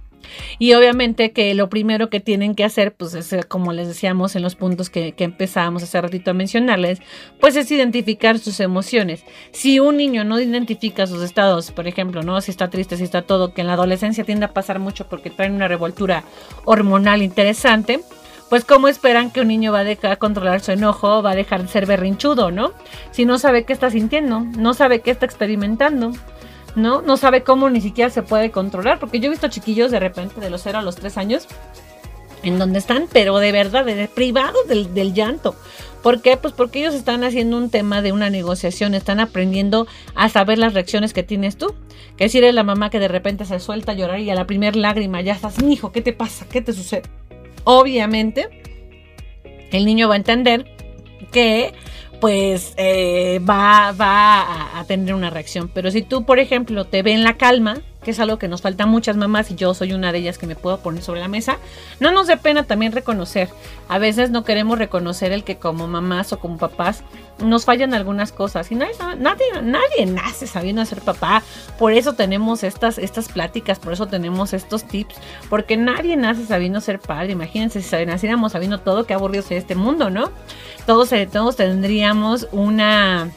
[0.58, 4.36] Y obviamente que lo primero que tienen que hacer, pues es eh, como les decíamos
[4.36, 7.00] en los puntos que, empezábamos hace ratito a mencionarles,
[7.40, 9.24] pues es identificar sus emociones.
[9.52, 12.40] Si un niño no identifica sus estados, por ejemplo, ¿no?
[12.40, 15.30] Si está triste, si está todo, que en la adolescencia tiende a pasar mucho porque
[15.30, 16.24] traen una revoltura
[16.64, 18.00] hormonal interesante,
[18.52, 21.62] pues cómo esperan que un niño va a dejar controlar su enojo, va a dejar
[21.62, 22.72] de ser berrinchudo, ¿no?
[23.10, 26.12] Si no sabe qué está sintiendo, no sabe qué está experimentando.
[26.74, 27.02] ¿No?
[27.02, 30.40] No sabe cómo ni siquiera se puede controlar, porque yo he visto chiquillos de repente
[30.40, 31.48] de los 0 a los 3 años
[32.42, 35.54] en donde están, pero de verdad, de, privados del, del, llanto.
[36.02, 36.36] ¿Por qué?
[36.36, 40.74] Pues porque ellos están haciendo un tema de una negociación, están aprendiendo a saber las
[40.74, 41.74] reacciones que tienes tú.
[42.16, 44.46] Que si eres la mamá que de repente se suelta a llorar y a la
[44.46, 46.46] primera lágrima ya estás, hijo, ¿qué te pasa?
[46.50, 47.02] ¿Qué te sucede?
[47.64, 48.48] Obviamente,
[49.70, 50.66] el niño va a entender
[51.30, 51.72] que
[52.22, 55.68] pues eh, va, va a, a, tener una reacción.
[55.74, 58.62] Pero si tú, por ejemplo, te ve en la calma, que es algo que nos
[58.62, 61.28] falta muchas mamás y yo soy una de ellas que me puedo poner sobre la
[61.28, 61.58] mesa,
[62.00, 63.48] no nos dé pena también reconocer.
[63.88, 67.02] A veces no queremos reconocer el que como mamás o como papás
[67.38, 71.42] nos fallan algunas cosas y nadie, nadie, nadie nace sabiendo ser papá.
[71.78, 75.16] Por eso tenemos estas, estas pláticas, por eso tenemos estos tips,
[75.48, 77.32] porque nadie nace sabiendo ser padre.
[77.32, 80.30] Imagínense si naciéramos sabiendo todo, qué aburrido sería este mundo, ¿no?
[80.86, 83.30] Todos, eh, todos tendríamos una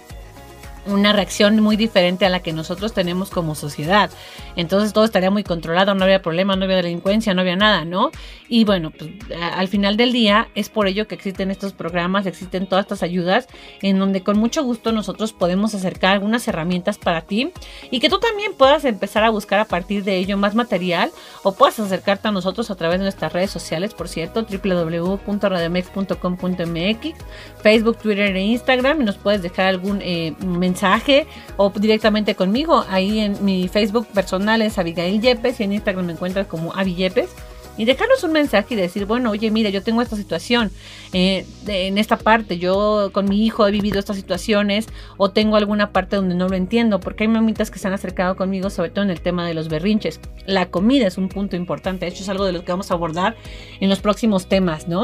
[0.85, 4.09] una reacción muy diferente a la que nosotros tenemos como sociedad.
[4.55, 8.11] Entonces todo estaría muy controlado, no había problema, no había delincuencia, no había nada, ¿no?
[8.47, 9.11] Y bueno, pues
[9.53, 13.47] al final del día es por ello que existen estos programas, existen todas estas ayudas
[13.81, 17.51] en donde con mucho gusto nosotros podemos acercar algunas herramientas para ti
[17.91, 21.11] y que tú también puedas empezar a buscar a partir de ello más material
[21.43, 27.13] o puedas acercarte a nosotros a través de nuestras redes sociales, por cierto, www.radiomex.com.mx,
[27.61, 30.35] Facebook, Twitter e Instagram y nos puedes dejar algún eh,
[30.75, 32.85] mensaje o directamente conmigo.
[32.89, 36.95] Ahí en mi Facebook personal es Abigail Yepes y en Instagram me encuentras como Avi
[36.95, 37.29] Yepes.
[37.77, 40.71] Y dejarnos un mensaje y decir, bueno, oye, mira, yo tengo esta situación
[41.11, 45.91] eh, en esta parte, yo con mi hijo he vivido estas situaciones o tengo alguna
[45.91, 49.03] parte donde no lo entiendo, porque hay mamitas que se han acercado conmigo, sobre todo
[49.03, 50.21] en el tema de los berrinches.
[50.45, 52.93] La comida es un punto importante, de hecho es algo de lo que vamos a
[52.93, 53.35] abordar
[53.81, 55.03] en los próximos temas, ¿no?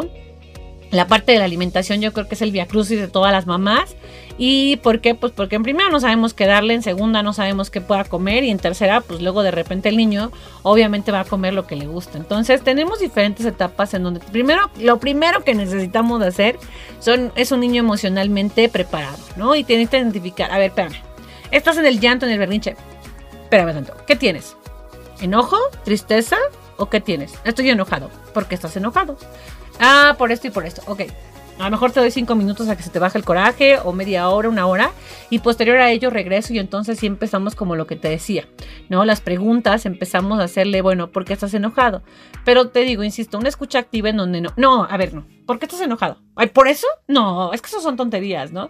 [0.91, 3.95] La parte de la alimentación yo creo que es el viacrucis de todas las mamás.
[4.37, 5.15] ¿Y por qué?
[5.15, 8.43] Pues porque en primera no sabemos qué darle, en segunda no sabemos qué pueda comer
[8.43, 10.31] y en tercera pues luego de repente el niño
[10.63, 12.17] obviamente va a comer lo que le gusta.
[12.17, 16.57] Entonces tenemos diferentes etapas en donde primero, lo primero que necesitamos hacer
[16.99, 19.55] son, es un niño emocionalmente preparado, ¿no?
[19.55, 20.95] Y tienes que identificar, a ver, espérame,
[21.51, 22.75] estás en el llanto, en el berrinche.
[23.43, 24.55] Espérame tanto, ¿qué tienes?
[25.21, 25.57] ¿Enojo?
[25.85, 26.37] ¿Tristeza?
[26.77, 27.33] ¿O qué tienes?
[27.43, 28.09] Estoy enojado.
[28.33, 29.17] ¿Por qué estás enojado?
[29.81, 30.83] Ah, por esto y por esto.
[30.85, 31.01] Ok.
[31.59, 33.93] A lo mejor te doy cinco minutos a que se te baje el coraje o
[33.93, 34.91] media hora, una hora
[35.29, 38.47] y posterior a ello regreso y entonces sí empezamos como lo que te decía,
[38.89, 39.05] ¿no?
[39.05, 42.01] Las preguntas empezamos a hacerle, bueno, ¿por qué estás enojado?
[42.45, 45.59] Pero te digo, insisto, una escucha activa en donde no, no, a ver, no, ¿por
[45.59, 46.17] qué estás enojado?
[46.35, 46.87] ¿Ay, por eso?
[47.07, 48.69] No, es que eso son tonterías, ¿no?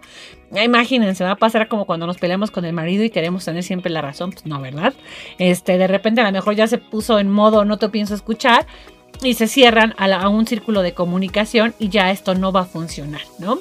[0.50, 3.90] Imagínense, va a pasar como cuando nos peleamos con el marido y queremos tener siempre
[3.90, 4.92] la razón, pues no, ¿verdad?
[5.38, 8.66] Este, de repente a lo mejor ya se puso en modo no te pienso escuchar
[9.22, 13.22] y se cierran a, un círculo de comunicación y ya esto no va a funcionar,
[13.38, 13.58] ¿no?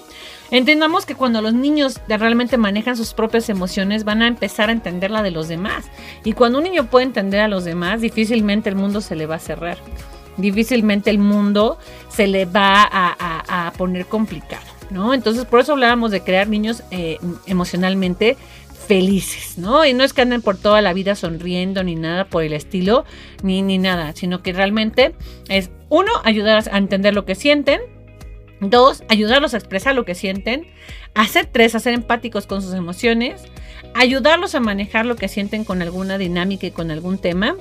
[0.49, 5.09] Entendamos que cuando los niños realmente manejan sus propias emociones van a empezar a entender
[5.09, 5.85] la de los demás.
[6.25, 9.35] Y cuando un niño puede entender a los demás, difícilmente el mundo se le va
[9.35, 9.77] a cerrar.
[10.35, 11.77] Difícilmente el mundo
[12.09, 15.13] se le va a, poner complicado, ¿no?
[15.13, 18.37] Entonces por eso hablábamos de crear niños eh, emocionalmente
[18.87, 19.85] felices, ¿no?
[19.85, 23.05] Y no es que anden por toda la vida sonriendo ni nada por el estilo,
[23.43, 25.13] ni, ni nada, sino que realmente
[25.49, 27.81] es, uno, ayudar a entender lo que sienten,
[28.59, 30.67] dos, ayudarlos a expresar lo que sienten,
[31.15, 33.43] hacer tres, hacer empáticos con sus emociones,
[33.93, 37.55] ayudarlos a manejar lo que sienten con alguna dinámica y con algún tema.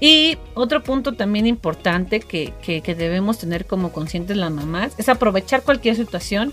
[0.00, 5.08] Y otro punto también importante que, que, que debemos tener como conscientes las mamás es
[5.08, 6.52] aprovechar cualquier situación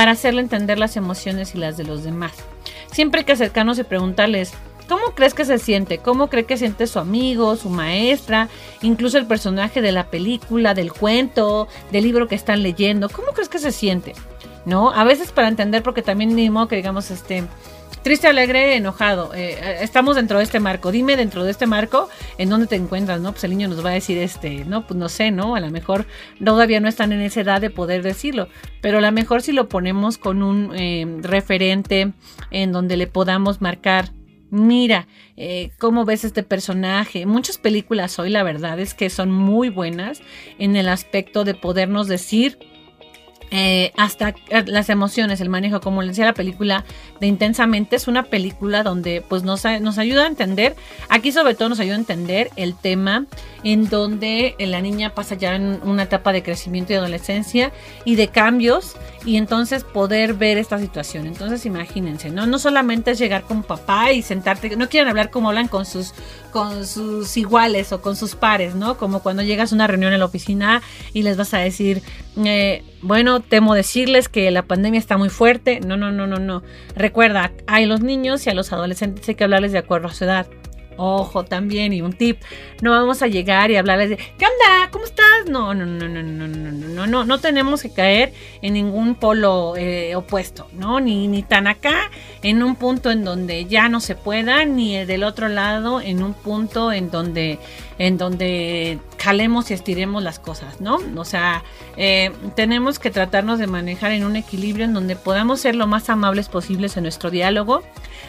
[0.00, 2.32] para hacerle entender las emociones y las de los demás.
[2.90, 4.54] Siempre que acercarnos y preguntarles,
[4.88, 5.98] ¿cómo crees que se siente?
[5.98, 8.48] ¿Cómo cree que siente su amigo, su maestra,
[8.80, 13.10] incluso el personaje de la película, del cuento, del libro que están leyendo?
[13.10, 14.14] ¿Cómo crees que se siente?
[14.64, 14.90] ¿No?
[14.90, 17.44] A veces para entender, porque también mismo que digamos, este,
[18.02, 19.34] Triste, alegre, enojado.
[19.34, 20.90] Eh, eh, estamos dentro de este marco.
[20.90, 22.08] Dime dentro de este marco
[22.38, 23.32] en dónde te encuentras, ¿no?
[23.32, 25.54] Pues el niño nos va a decir, este, no, pues no sé, ¿no?
[25.54, 26.06] A lo mejor
[26.42, 28.48] todavía no están en esa edad de poder decirlo.
[28.80, 32.12] Pero a lo mejor si lo ponemos con un eh, referente
[32.50, 34.12] en donde le podamos marcar
[34.52, 35.06] mira,
[35.78, 37.24] ¿cómo ves este personaje?
[37.24, 40.22] Muchas películas hoy, la verdad es que son muy buenas
[40.58, 42.58] en el aspecto de podernos decir
[43.50, 46.84] eh, hasta eh, las emociones, el manejo, como les decía la película
[47.20, 50.76] de Intensamente, es una película donde pues nos, nos ayuda a entender,
[51.08, 53.26] aquí sobre todo nos ayuda a entender el tema
[53.64, 57.72] en donde la niña pasa ya en una etapa de crecimiento y adolescencia
[58.04, 61.26] y de cambios y entonces poder ver esta situación.
[61.26, 62.46] Entonces imagínense, ¿no?
[62.46, 66.14] No solamente es llegar con papá y sentarte, no quieren hablar como hablan con sus,
[66.52, 68.96] con sus iguales o con sus pares, ¿no?
[68.96, 72.02] Como cuando llegas a una reunión en la oficina y les vas a decir,
[72.44, 75.80] eh, bueno, temo decirles que la pandemia está muy fuerte.
[75.80, 76.62] No, no, no, no, no.
[76.94, 80.24] Recuerda, hay los niños y a los adolescentes hay que hablarles de acuerdo a su
[80.24, 80.46] edad.
[80.96, 82.40] Ojo también, y un tip,
[82.82, 84.90] no vamos a llegar y hablarles de ¿qué onda?
[84.90, 85.46] ¿Cómo estás?
[85.48, 89.14] No, no, no, no, no, no, no, no, no, no tenemos que caer en ningún
[89.14, 91.00] polo eh, opuesto, ¿no?
[91.00, 92.10] Ni, ni tan acá,
[92.42, 96.34] en un punto en donde ya no se pueda, ni del otro lado, en un
[96.34, 97.58] punto en donde,
[98.00, 100.98] en donde jalemos y estiremos las cosas, ¿no?
[101.16, 101.62] O sea,
[101.98, 106.08] eh, tenemos que tratarnos de manejar en un equilibrio en donde podamos ser lo más
[106.08, 107.82] amables posibles en nuestro diálogo,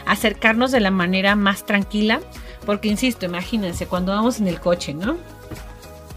[0.06, 2.20] acercarnos de la manera más tranquila,
[2.66, 5.16] porque insisto, imagínense, cuando vamos en el coche, ¿no?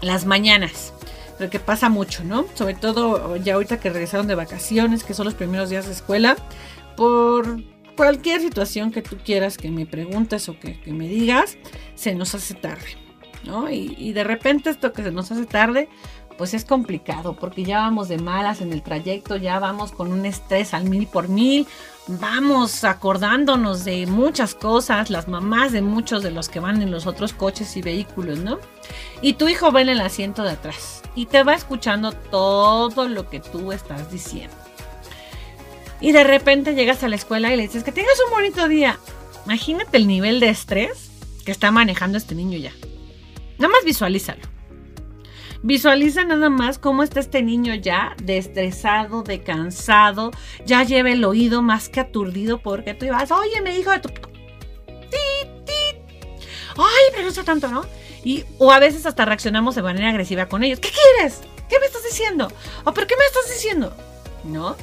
[0.01, 0.91] Las mañanas,
[1.39, 2.45] lo que pasa mucho, ¿no?
[2.55, 6.35] Sobre todo ya ahorita que regresaron de vacaciones, que son los primeros días de escuela,
[6.97, 7.63] por
[7.95, 11.57] cualquier situación que tú quieras que me preguntes o que, me digas,
[11.95, 12.97] se nos hace tarde,
[13.45, 13.69] ¿no?
[13.69, 15.89] Y, y de repente esto que se nos hace tarde,
[16.37, 20.25] pues es complicado porque ya vamos de malas en el trayecto, ya vamos con un
[20.25, 21.67] estrés al mil por mil,
[22.07, 27.07] vamos acordándonos de muchas cosas, las mamás de muchos de los que van en los
[27.07, 28.59] otros coches y vehículos, ¿no?
[29.21, 33.29] Y tu hijo va en el asiento de atrás y te va escuchando todo lo
[33.29, 34.55] que tú estás diciendo.
[36.01, 38.99] Y de repente llegas a la escuela y le dices que tengas un bonito día.
[39.45, 41.09] Imagínate el nivel de estrés
[41.45, 42.73] que está manejando este niño ya.
[43.57, 44.41] Nada más visualízalo.
[45.63, 48.37] Visualiza nada más cómo está este niño ya de
[49.23, 50.31] de cansado,
[50.65, 54.09] ya lleva el oído más que aturdido porque tú ibas, oye, me dijo de tu...
[56.77, 57.85] Ay, pero no tanto, ¿no?
[58.23, 60.79] Y, o a veces hasta reaccionamos de manera agresiva con ellos.
[60.79, 61.41] ¿Qué quieres?
[61.69, 62.51] ¿Qué me estás diciendo?
[62.83, 63.95] ¿O por qué me estás diciendo?
[64.43, 64.75] ¿No?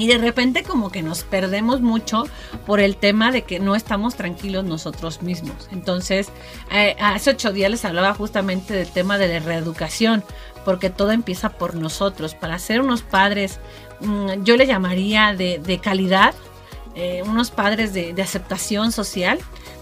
[0.00, 2.24] Y de repente como que nos perdemos mucho
[2.64, 5.68] por el tema de que no estamos tranquilos nosotros mismos.
[5.72, 6.30] Entonces,
[6.72, 10.24] eh, hace ocho días les hablaba justamente del tema de la reeducación,
[10.64, 12.34] porque todo empieza por nosotros.
[12.34, 13.60] Para ser unos padres,
[14.00, 16.34] mm, yo le llamaría de, calidad,
[16.94, 19.38] eh, unos padres de, de aceptación social,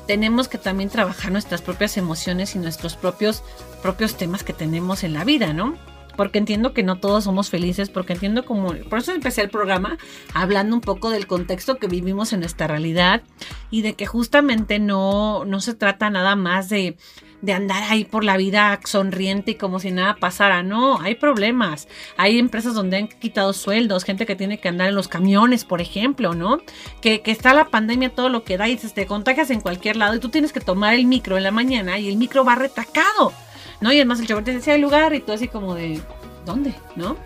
[0.08, 3.44] tenemos que también trabajar nuestras propias emociones y nuestros propios,
[3.82, 5.76] propios temas que tenemos en la vida, ¿no?
[6.18, 9.98] Porque entiendo que no todos somos felices, porque entiendo como, por eso empecé el programa
[10.34, 13.22] hablando un poco del contexto que vivimos en nuestra realidad
[13.70, 16.96] y de que justamente no, no se trata nada más de,
[17.40, 20.64] de andar ahí por la vida sonriente y como si nada pasara.
[20.64, 21.86] No, hay problemas.
[22.16, 25.80] Hay empresas donde han quitado sueldos, gente que tiene que andar en los camiones, por
[25.80, 26.58] ejemplo, ¿no?
[27.00, 30.16] Que, que está la pandemia, todo lo que da y te contagias en cualquier lado
[30.16, 33.32] y tú tienes que tomar el micro en la mañana y el micro va retacado.
[33.80, 33.92] ¿No?
[33.92, 36.00] Y además el chofer te decía el lugar y tú así como de,
[36.44, 36.74] ¿dónde?
[36.96, 37.16] ¿No?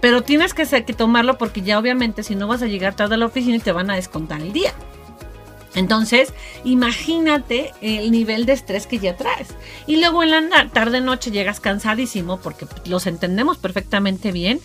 [0.00, 3.18] Pero tienes que, que tomarlo porque ya obviamente si no vas a llegar tarde a
[3.18, 4.72] la oficina y te van a descontar el día.
[5.76, 6.32] Entonces,
[6.64, 9.48] imagínate el nivel de estrés que ya traes.
[9.86, 14.58] Y luego en la tarde noche llegas cansadísimo porque los entendemos perfectamente bien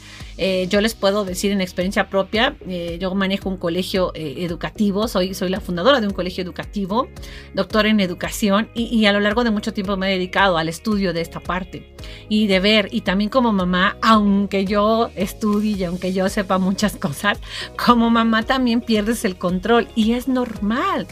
[0.43, 5.07] eh, yo les puedo decir en experiencia propia, eh, yo manejo un colegio eh, educativo,
[5.07, 7.09] soy, soy la fundadora de un colegio educativo,
[7.53, 11.13] doctor en educación y, a lo largo de mucho tiempo me he dedicado al estudio
[11.13, 11.93] de esta parte
[12.27, 16.95] y de ver, y también como mamá, aunque yo estudie y aunque yo sepa muchas
[16.95, 17.39] cosas,
[17.77, 21.05] como mamá también pierdes el control y es normal,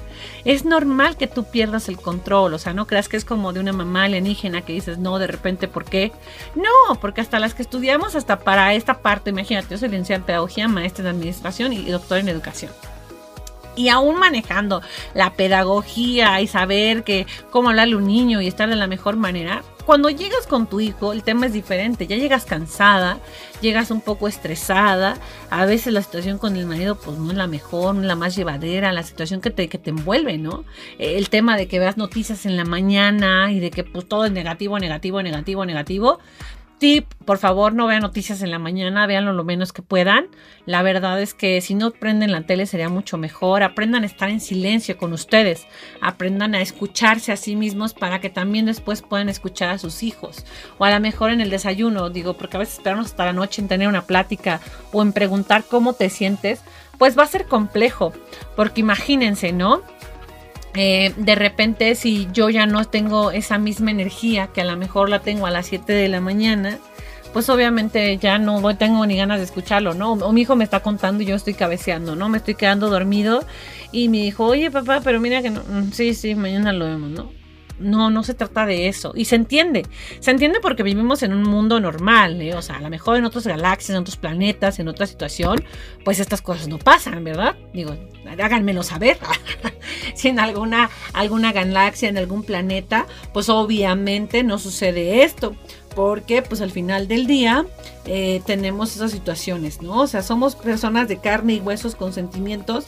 [0.43, 3.59] es normal que tú pierdas el control, o sea, no creas que es como de
[3.59, 6.11] una mamá alienígena que dices, no, de repente, ¿por qué?
[6.55, 10.25] No, porque hasta las que estudiamos, hasta para esta parte, imagínate, yo soy licenciada en
[10.25, 12.71] pedagogía, maestra en administración y doctor en educación.
[13.75, 14.81] Y aún manejando
[15.13, 19.15] la pedagogía y saber que cómo hablarle a un niño y estar de la mejor
[19.15, 22.05] manera, cuando llegas con tu hijo, el tema es diferente.
[22.05, 23.17] Ya llegas cansada,
[23.59, 25.17] llegas un poco estresada.
[25.49, 28.15] A veces la situación con el marido, pues no es la mejor, no es la
[28.15, 30.63] más llevadera, la situación que te, que te envuelve, ¿no?
[30.99, 34.31] El tema de que veas noticias en la mañana y de que pues todo es
[34.31, 36.19] negativo, negativo, negativo, negativo
[36.79, 40.27] tip, por favor no vean noticias en la mañana, véanlo lo menos que puedan.
[40.65, 43.61] La verdad es que si no prenden la tele sería mucho mejor.
[43.61, 45.67] Aprendan a estar en silencio con ustedes.
[46.01, 50.45] Aprendan a escucharse a sí mismos para que también después puedan escuchar a sus hijos.
[50.77, 53.61] O a lo mejor en el desayuno, digo, porque a veces esperamos hasta la noche
[53.61, 54.59] en tener una plática
[54.91, 56.61] o en preguntar cómo te sientes,
[56.97, 58.13] pues va a ser complejo.
[58.55, 59.81] Porque imagínense, ¿no?
[60.75, 65.09] Eh, de repente si yo ya no tengo esa misma energía que a lo mejor
[65.09, 66.77] la tengo a las 7 de la mañana,
[67.33, 70.13] pues obviamente ya no tengo ni ganas de escucharlo, ¿no?
[70.13, 72.29] O mi hijo me está contando y yo estoy cabeceando, ¿no?
[72.29, 73.43] Me estoy quedando dormido
[73.91, 77.09] y me dijo, oye papá, pero mira que no, mm, sí, sí, mañana lo vemos,
[77.09, 77.38] ¿no?
[77.79, 79.13] No, no se trata de eso.
[79.15, 79.85] Y se entiende.
[80.19, 82.55] Se entiende porque vivimos en un mundo normal, ¿eh?
[82.55, 85.63] O sea, a lo mejor en otras galaxias, en otros planetas, en otra situación,
[86.03, 87.55] pues estas cosas no pasan, ¿verdad?
[87.73, 89.17] Digo, háganmelo saber.
[90.15, 95.55] si en alguna, alguna galaxia, en algún planeta, pues obviamente no sucede esto.
[95.95, 97.65] Porque pues al final del día
[98.05, 100.01] eh, tenemos esas situaciones, ¿no?
[100.01, 102.85] O sea, somos personas de carne y huesos con sentimientos,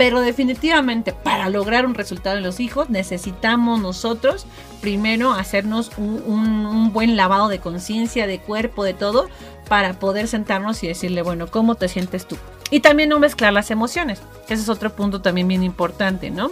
[0.00, 4.46] pero definitivamente para lograr un resultado en los hijos necesitamos nosotros
[4.80, 9.28] primero hacernos un, buen lavado de conciencia, de cuerpo, de todo,
[9.68, 12.38] para poder sentarnos y decirle, bueno, ¿cómo te sientes tú?
[12.70, 14.22] Y también no mezclar las emociones.
[14.44, 16.50] Ese es otro punto también bien importante, ¿no?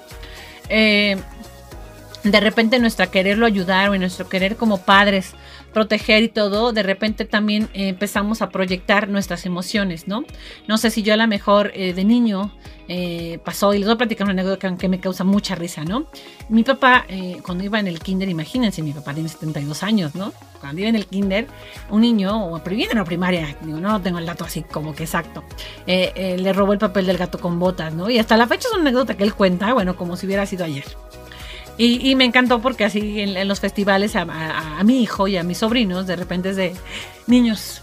[0.69, 1.17] Eh,
[2.25, 5.33] de repente nuestra quererlo ayudar o nuestro querer como padres
[5.79, 10.25] proteger y todo, de repente también empezamos a proyectar nuestras emociones, ¿no?
[10.67, 12.51] No sé si yo a lo mejor eh, de niño
[12.89, 16.07] eh, pasó, y les voy a platicar una anécdota que me causa mucha risa, ¿no?
[16.49, 20.33] Mi papá, eh, cuando iba en el kinder, imagínense, mi papá tiene 72 años, ¿no?
[20.59, 21.47] Cuando iba en el kinder,
[21.91, 25.05] un niño, o viene en la primaria, digo, no tengo el dato así como que
[25.05, 25.45] exacto,
[25.87, 28.11] le robó el papel del gato con botas, ¿no?
[28.11, 30.65] Y hasta la fecha es una anécdota que él cuenta, bueno, como si hubiera sido
[30.65, 30.87] ayer.
[31.81, 34.25] Y, me encantó porque así en, los festivales a,
[34.85, 36.75] mi hijo y a mis sobrinos de repente es de
[37.29, 37.83] niños.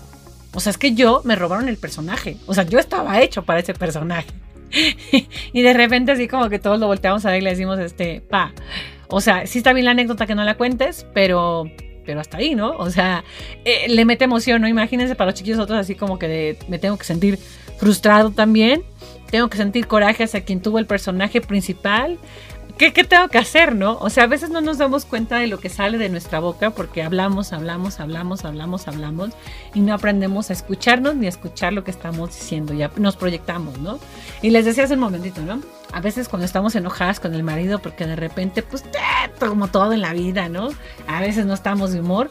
[0.54, 2.38] O sea, es que yo me robaron el personaje.
[2.46, 4.28] O sea, yo estaba hecho para ese personaje.
[5.54, 8.20] y de repente así como que todos lo volteamos a ver y le decimos, este,
[8.20, 8.54] pa.
[9.08, 11.70] O sea, sí está bien la anécdota que no la cuentes, pero
[12.06, 12.72] pero hasta ahí, ¿no?
[12.78, 13.24] O sea,
[13.64, 14.68] eh, le mete emoción, ¿no?
[14.68, 17.39] Imagínense para los chiquillos otros así como que me tengo que sentir
[17.78, 18.84] frustrado también,
[19.32, 22.20] tengo que sentir coraje hacia quien tuvo el personaje principal,
[22.78, 23.98] ¿Qué, tengo que hacer, no?
[24.00, 26.72] O sea, a veces no nos damos cuenta de lo que sale de nuestra boca
[26.72, 29.30] porque hablamos, hablamos, hablamos, hablamos, hablamos
[29.74, 32.74] y no aprendemos a escucharnos ni a escuchar lo que estamos diciendo.
[32.74, 33.98] Ya nos proyectamos, ¿no?
[34.42, 35.62] Y les decía hace un momentito, ¿no?
[35.94, 38.84] A veces cuando estamos enojadas con el marido porque de repente, pues,
[39.40, 40.68] como todo en la vida, ¿no?
[41.08, 42.30] A veces no estamos de humor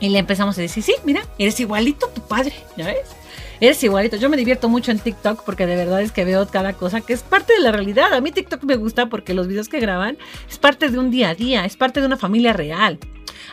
[0.00, 3.21] y le empezamos a decir, sí, mira, eres igualito a tu padre, ¿ya ves?
[3.62, 4.16] Eres igualito.
[4.16, 7.12] Yo me divierto mucho en TikTok porque de verdad es que veo cada cosa que
[7.12, 8.12] es parte de la realidad.
[8.12, 10.18] A mí TikTok me gusta porque los videos que graban
[10.50, 12.98] es parte de un día a día, es parte de una familia real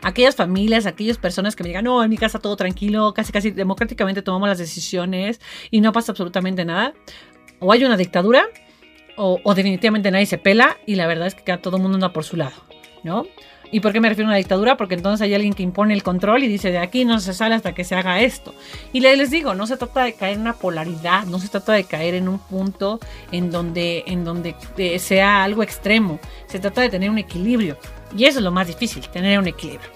[0.01, 3.51] aquellas familias, aquellas personas que me digan, no, en mi casa todo tranquilo, casi casi
[3.51, 6.95] democráticamente tomamos las decisiones y no pasa absolutamente nada.
[7.59, 8.47] O hay una dictadura
[9.15, 12.13] o, o definitivamente nadie se pela y la verdad es que todo el mundo anda
[12.13, 12.55] por su lado,
[13.03, 13.27] ¿no?
[13.71, 14.77] ¿Y por qué me refiero a una dictadura?
[14.77, 17.55] Porque entonces hay alguien que impone el control y dice de aquí no se sale
[17.55, 18.53] hasta que se haga esto.
[18.93, 21.83] Y les digo, no se trata de caer en una polaridad, no se trata de
[21.83, 22.99] caer en un punto
[23.31, 26.19] en donde, en donde eh, sea algo extremo.
[26.47, 27.77] Se trata de tener un equilibrio.
[28.15, 29.89] Y eso es lo más difícil, tener un equilibrio.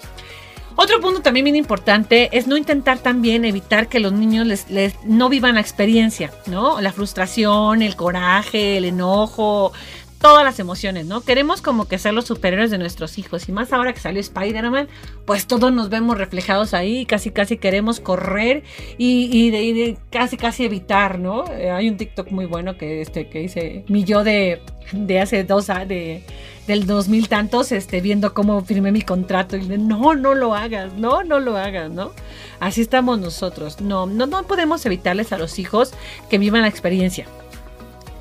[0.76, 5.04] Otro punto también bien importante es no intentar también evitar que los niños les, les,
[5.04, 6.80] no vivan la experiencia, ¿no?
[6.80, 9.72] La frustración, el coraje, el enojo,
[10.20, 11.20] todas las emociones, ¿no?
[11.20, 13.48] Queremos como que ser los superiores de nuestros hijos.
[13.48, 14.88] Y más ahora que salió Spider-Man,
[15.26, 17.04] pues todos nos vemos reflejados ahí.
[17.06, 18.62] Casi, casi queremos correr
[18.96, 21.44] y, de, casi, casi evitar, ¿no?
[21.50, 24.62] Eh, hay un TikTok muy bueno que, este, que dice mi yo de,
[24.92, 26.22] de hace dos años, de,
[26.66, 29.56] del 2000 tantos, este, viendo cómo firmé mi contrato.
[29.56, 32.12] Y de, no, no lo hagas, no, no lo hagas, ¿no?
[32.60, 33.80] Así estamos nosotros.
[33.80, 35.92] No, no, no podemos evitarles a los hijos
[36.30, 37.26] que vivan la experiencia.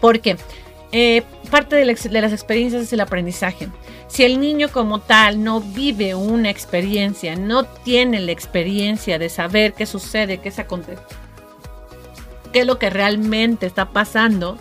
[0.02, 0.36] Porque
[0.96, 3.68] eh, parte de, las experiencias es el aprendizaje.
[4.08, 9.74] Si el niño como tal no vive una experiencia, no tiene la experiencia de saber
[9.74, 10.68] qué sucede, qué, se
[12.54, 14.60] qué es lo que realmente está pasando,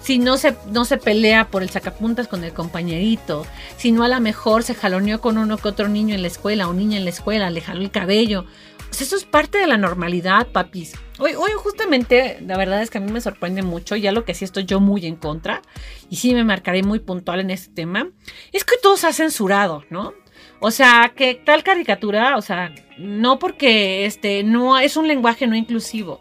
[0.00, 3.44] si no se, no se pelea por el sacapuntas con el compañerito,
[3.76, 6.68] si no a lo mejor se jaloneó con uno que otro niño en la escuela
[6.68, 8.46] o niña en la escuela, le jaló el cabello,
[8.88, 10.94] pues eso es parte de la normalidad, papis.
[11.18, 14.34] Hoy, hoy justamente, la verdad es que a mí me sorprende mucho, ya lo que
[14.34, 15.62] sí estoy yo muy en contra,
[16.10, 18.10] y sí me marcaré muy puntual en este tema,
[18.52, 20.12] es que todo se ha censurado, ¿no?
[20.60, 25.56] O sea, que tal caricatura, o sea, no porque este no es un lenguaje no
[25.56, 26.20] inclusivo.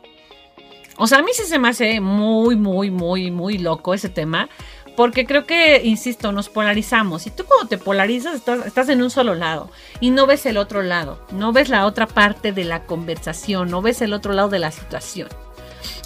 [0.97, 4.49] O sea, a mí sí se me hace muy, muy, muy, muy loco ese tema.
[4.95, 7.27] Porque creo que, insisto, nos polarizamos.
[7.27, 9.69] Y tú cuando te polarizas estás, en un solo lado
[9.99, 13.81] y no ves el otro lado, no ves la otra parte de la conversación, no
[13.81, 15.27] ves el otro lado de la situación.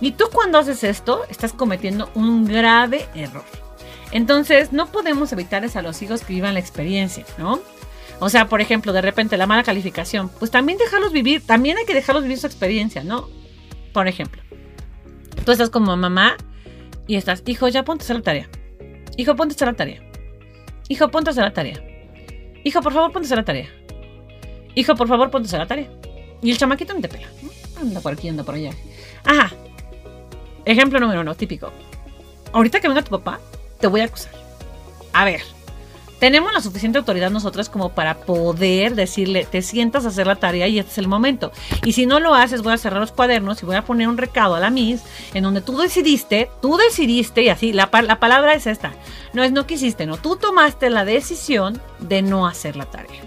[0.02, 3.46] Y tú cuando haces esto estás cometiendo un grave error.
[4.12, 7.60] Entonces no podemos evitarles a los hijos que vivan la experiencia, ¿no?
[8.20, 11.86] O sea, por ejemplo, de repente la mala calificación, pues también dejarlos vivir, también hay
[11.86, 13.30] que dejarlos vivir su experiencia, ¿no?
[13.94, 14.42] Por ejemplo,
[15.46, 16.36] tú estás como mamá
[17.08, 18.50] y estás, hijo, ya ponte a hacer la tarea.
[19.20, 20.02] Hijo, ponte a hacer la tarea.
[20.88, 21.84] Hijo, ponte a hacer la tarea.
[22.64, 23.68] Hijo, por favor, ponte a hacer la tarea.
[24.76, 25.90] Hijo, por favor, ponte a hacer la tarea.
[26.42, 27.28] Y el chamaquito no te pela.
[27.82, 28.72] Anda por aquí, anda por allá.
[29.26, 29.52] Ajá.
[30.64, 31.70] Ejemplo número uno, típico.
[32.54, 33.42] Ahorita que venga tu papá,
[33.82, 34.32] te voy a acusar.
[35.12, 35.42] A ver,
[36.20, 40.68] tenemos la suficiente autoridad nosotras como para poder decirle, te sientas a hacer la tarea
[40.68, 41.52] y este es el momento.
[41.84, 44.18] Y si no lo haces, voy a cerrar los cuadernos y voy a poner un
[44.18, 45.02] recado a la Miss
[45.34, 48.94] en donde tú decidiste, tú decidiste, y así, la, la palabra es esta.
[49.34, 53.22] No es no quisiste, no, tú tomaste la decisión de no hacer la tarea.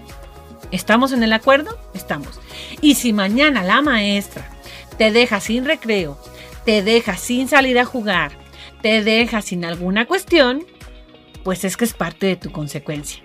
[0.71, 1.77] ¿Estamos en el acuerdo?
[1.93, 2.39] Estamos.
[2.81, 4.49] Y si mañana la maestra
[4.97, 6.17] te deja sin recreo,
[6.65, 8.31] te deja sin salir a jugar,
[8.81, 10.65] te deja sin alguna cuestión,
[11.43, 13.23] pues es que es parte de tu consecuencia.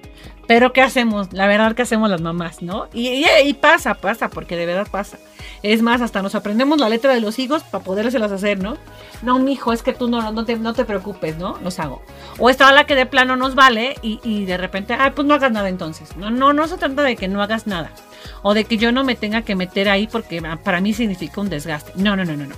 [0.48, 1.30] Pero ¿qué hacemos?
[1.34, 2.88] La verdad que hacemos las mamás, ¿no?
[2.94, 5.18] Y, pasa, pasa, porque de verdad pasa.
[5.62, 8.78] Es más, hasta nos aprendemos la letra de los hijos para podérselas hacer, ¿no?
[9.20, 11.58] No, mijo, es que tú no, no, te, no te preocupes, ¿no?
[11.62, 12.02] Los hago.
[12.38, 15.34] O está la que de plano nos vale y, y de repente, ay, pues no
[15.34, 16.16] hagas nada entonces.
[16.16, 17.92] No, no, no se trata de que no hagas nada.
[18.40, 21.50] O de que yo no me tenga que meter ahí porque para mí significa un
[21.50, 21.92] desgaste.
[21.96, 22.56] No, no, no, no, no.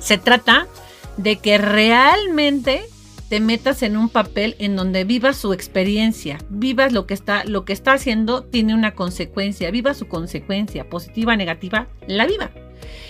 [0.00, 0.66] Se trata
[1.16, 2.84] de que realmente
[3.34, 7.64] te metas en un papel en donde vivas su experiencia, vivas lo que está, lo
[7.64, 12.52] que está haciendo tiene una consecuencia, viva su consecuencia, positiva, negativa, la viva.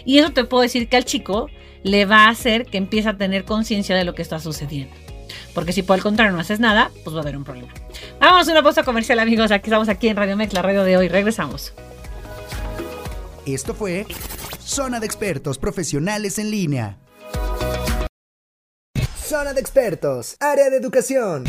[0.06, 1.50] Y eso te puedo decir que al chico
[1.82, 4.96] le va a hacer que empiece a tener conciencia de lo que está sucediendo.
[5.52, 7.74] Porque si por el contrario no haces nada, pues va a haber un problema.
[8.18, 9.50] Vamos a una pausa comercial, amigos.
[9.50, 11.08] Aquí estamos aquí en Radio Mex, la radio de hoy.
[11.08, 11.74] Regresamos.
[13.44, 14.06] Esto fue
[14.58, 17.03] Zona de Expertos Profesionales en Línea.
[19.24, 21.44] Zona de Expertos, área de educación.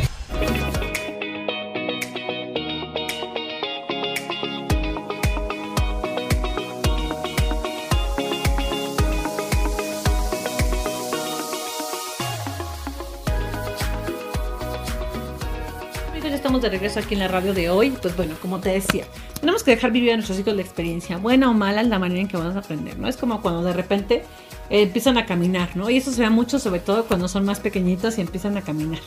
[16.65, 17.91] De regreso aquí en la radio de hoy.
[18.01, 19.05] Pues bueno, como te decía,
[19.39, 22.27] tenemos que dejar vivir a nuestros hijos la experiencia, buena o mala, la manera en
[22.27, 23.07] que vamos a aprender, ¿no?
[23.07, 24.23] Es como cuando de repente
[24.69, 25.89] eh, empiezan a caminar, ¿no?
[25.89, 28.99] Y eso se ve mucho, sobre todo cuando son más pequeñitos y empiezan a caminar.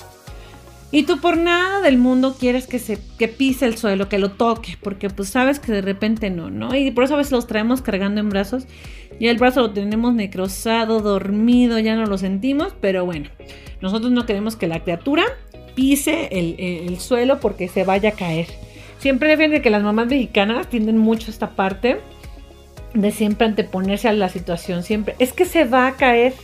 [0.91, 4.31] Y tú por nada del mundo quieres que se que pise el suelo, que lo
[4.31, 6.75] toque, porque pues sabes que de repente no, ¿no?
[6.75, 8.65] Y por eso a veces los traemos cargando en brazos.
[9.21, 13.29] Y el brazo lo tenemos necrosado, dormido, ya no lo sentimos, pero bueno,
[13.81, 15.25] nosotros no queremos que la criatura
[15.79, 18.49] pise el, suelo porque se vaya a caer.
[18.99, 22.01] Siempre fíjense que las mamás mexicanas tienden mucho esta parte
[22.95, 25.14] de siempre anteponerse a la situación, siempre.
[25.20, 26.35] Es que se va a caer,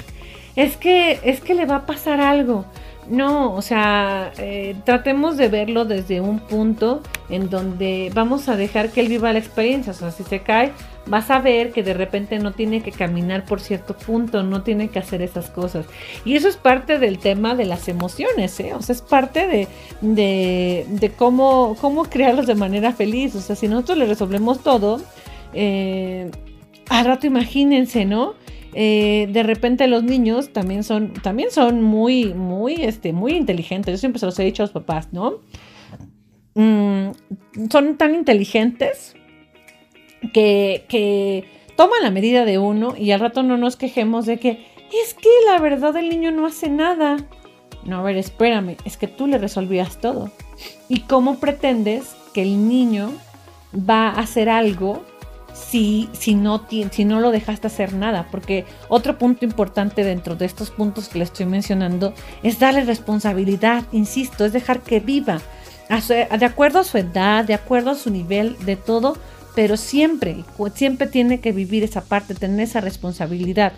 [0.55, 2.65] es que, es que le va a pasar algo.
[3.09, 8.91] No, o sea, eh, tratemos de verlo desde un punto en donde vamos a dejar
[8.91, 9.93] que él viva la experiencia.
[9.93, 10.73] O sea, si se cae,
[11.07, 14.89] vas a ver que de repente no tiene que caminar por cierto punto, no tiene
[14.89, 15.87] que hacer esas cosas.
[16.25, 18.73] Y eso es parte del tema de las emociones, ¿eh?
[18.75, 23.35] O sea, es parte de, de, cómo, cómo crearlos de manera feliz.
[23.35, 25.01] O sea, si nosotros le resolvemos todo,
[25.53, 26.31] eh,
[26.89, 28.35] al rato imagínense, ¿no?
[28.75, 33.93] Eh, de repente los niños también son, también son muy, muy, este, muy inteligentes.
[33.93, 35.41] Yo siempre se los he dicho a los papás, ¿no?
[36.55, 37.11] Mm,
[37.71, 39.15] son tan inteligentes
[40.33, 41.45] que, que
[41.77, 44.67] toman la medida de uno y al rato no nos quejemos de que
[45.03, 47.17] es que la verdad el niño no hace nada.
[47.85, 50.31] No, a ver, espérame, es que tú le resolvías todo.
[50.89, 53.13] ¿Y cómo pretendes que el niño
[53.75, 55.05] va a hacer algo
[55.55, 58.29] si, si, no, si no lo dejaste hacer nada.
[58.31, 63.85] Porque otro punto importante dentro de estos puntos que le estoy mencionando es darle responsabilidad,
[63.93, 65.41] insisto, es dejar que viva
[65.89, 69.17] de acuerdo a su edad, de acuerdo a su nivel, de todo,
[69.55, 70.45] pero siempre,
[70.75, 73.73] siempre tiene que vivir esa parte, tener esa responsabilidad.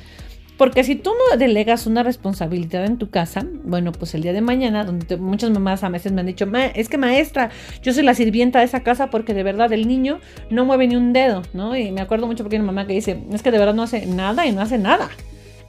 [0.56, 4.40] Porque si tú no delegas una responsabilidad en tu casa, bueno, pues el día de
[4.40, 7.50] mañana, donde muchas mamás a veces me han dicho, es que maestra,
[7.82, 10.96] yo soy la sirvienta de esa casa porque de verdad el niño no mueve ni
[10.96, 11.76] un dedo, ¿no?
[11.76, 13.82] Y me acuerdo mucho porque hay una mamá que dice, es que de verdad no
[13.82, 15.10] hace nada y no hace nada.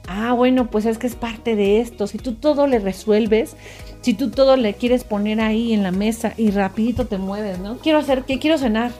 [0.08, 2.06] Ah, bueno, pues es que es parte de esto.
[2.06, 3.56] Si tú todo le resuelves,
[4.00, 7.76] si tú todo le quieres poner ahí en la mesa y rapidito te mueves, ¿no?
[7.76, 8.90] Quiero hacer, ¿qué quiero cenar?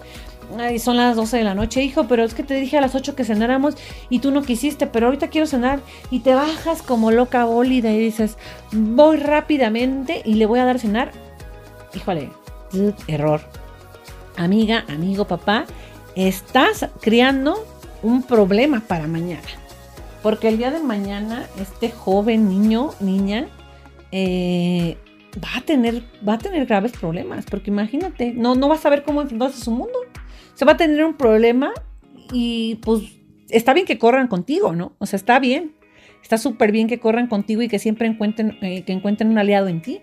[0.57, 2.95] Ay, son las 12 de la noche, hijo, pero es que te dije a las
[2.95, 3.75] 8 que cenáramos
[4.09, 5.81] y tú no quisiste, pero ahorita quiero cenar
[6.11, 8.39] y te bajas como loca bólida y dices,
[8.73, 11.13] voy rápidamente y le voy a dar cenar.
[11.95, 12.31] Híjole,
[13.07, 13.43] error.
[14.37, 15.67] Amiga, amigo, papá,
[16.15, 17.67] estás creando
[18.03, 19.49] un problema para mañana.
[20.23, 23.49] Porque el día de mañana, este joven niño, niña,
[24.13, 24.97] eh,
[25.43, 27.45] va a tener, va a tener graves problemas.
[27.45, 29.99] Porque imagínate, no, no va a saber cómo enfrentarse a su mundo
[30.59, 31.71] se va a tener un problema
[32.33, 33.05] y pues
[33.49, 34.91] está bien que corran contigo, ¿no?
[34.99, 35.77] O sea, está bien.
[36.21, 39.69] Está súper bien que corran contigo y que siempre encuentren, eh, que encuentren un aliado
[39.69, 40.01] en ti.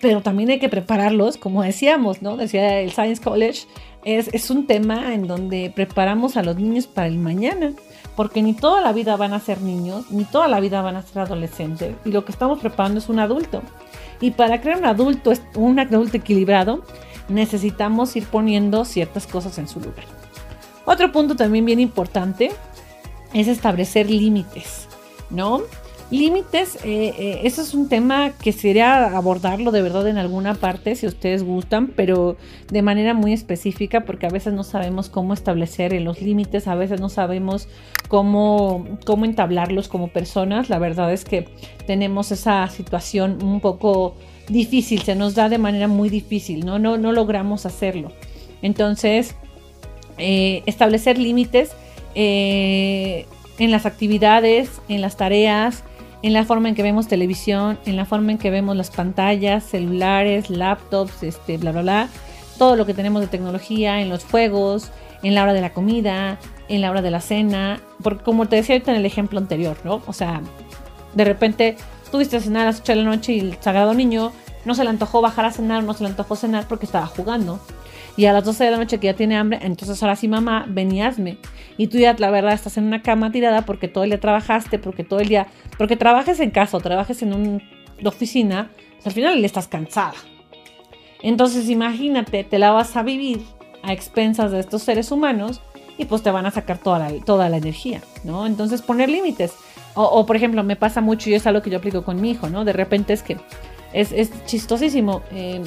[0.00, 2.38] Pero también hay que prepararlos, como decíamos, ¿no?
[2.38, 3.66] Decía el Science College,
[4.06, 7.74] es, es un tema en donde preparamos a los niños para el mañana
[8.18, 11.02] porque ni toda la vida van a ser niños, ni toda la vida van a
[11.02, 13.62] ser adolescentes, y lo que estamos preparando es un adulto.
[14.20, 16.82] Y para crear un adulto, un adulto equilibrado,
[17.28, 20.04] necesitamos ir poniendo ciertas cosas en su lugar.
[20.84, 22.50] Otro punto también bien importante
[23.34, 24.88] es establecer límites,
[25.30, 25.62] ¿no?
[26.10, 30.94] Límites, eh, eh, eso es un tema que sería abordarlo de verdad en alguna parte
[30.94, 32.38] si ustedes gustan, pero
[32.70, 36.98] de manera muy específica porque a veces no sabemos cómo establecer los límites, a veces
[36.98, 37.68] no sabemos
[38.08, 40.70] cómo, cómo entablarlos como personas.
[40.70, 41.46] La verdad es que
[41.86, 44.14] tenemos esa situación un poco
[44.48, 48.12] difícil, se nos da de manera muy difícil, no, no, no logramos hacerlo.
[48.62, 49.34] Entonces,
[50.18, 51.72] eh, establecer límites
[52.14, 55.84] en las actividades, en las tareas,
[56.22, 59.64] en la forma en que vemos televisión, en la forma en que vemos las pantallas,
[59.64, 62.08] celulares, laptops, este, bla, bla, bla,
[62.58, 64.90] todo lo que tenemos de tecnología, en los juegos,
[65.22, 66.38] en la hora de la comida,
[66.68, 69.76] en la hora de la cena, porque como te decía ahorita en el ejemplo anterior,
[69.84, 70.02] ¿no?
[70.06, 70.40] O sea,
[71.14, 71.76] de repente
[72.10, 74.32] tuviste a cenar a las 8 de la noche y el sagrado niño
[74.64, 77.60] no se le antojó bajar a cenar, no se le antojó cenar porque estaba jugando.
[78.16, 80.66] Y a las 12 de la noche que ya tiene hambre, entonces ahora sí mamá,
[80.68, 81.38] ven y hazme.
[81.76, 84.78] Y tú ya la verdad estás en una cama tirada porque todo el día trabajaste,
[84.78, 85.46] porque todo el día,
[85.76, 87.60] porque trabajes en casa o trabajes en una
[88.04, 90.14] oficina, pues al final le estás cansada.
[91.22, 93.42] Entonces imagínate, te la vas a vivir
[93.82, 95.60] a expensas de estos seres humanos
[95.96, 98.46] y pues te van a sacar toda la, toda la energía, ¿no?
[98.46, 99.54] Entonces poner límites.
[100.00, 102.48] O, por ejemplo, me pasa mucho y es algo que yo aplico con mi hijo,
[102.48, 102.64] ¿no?
[102.64, 103.36] De repente es que
[103.92, 105.22] es, es chistosísimo.
[105.32, 105.62] Eh,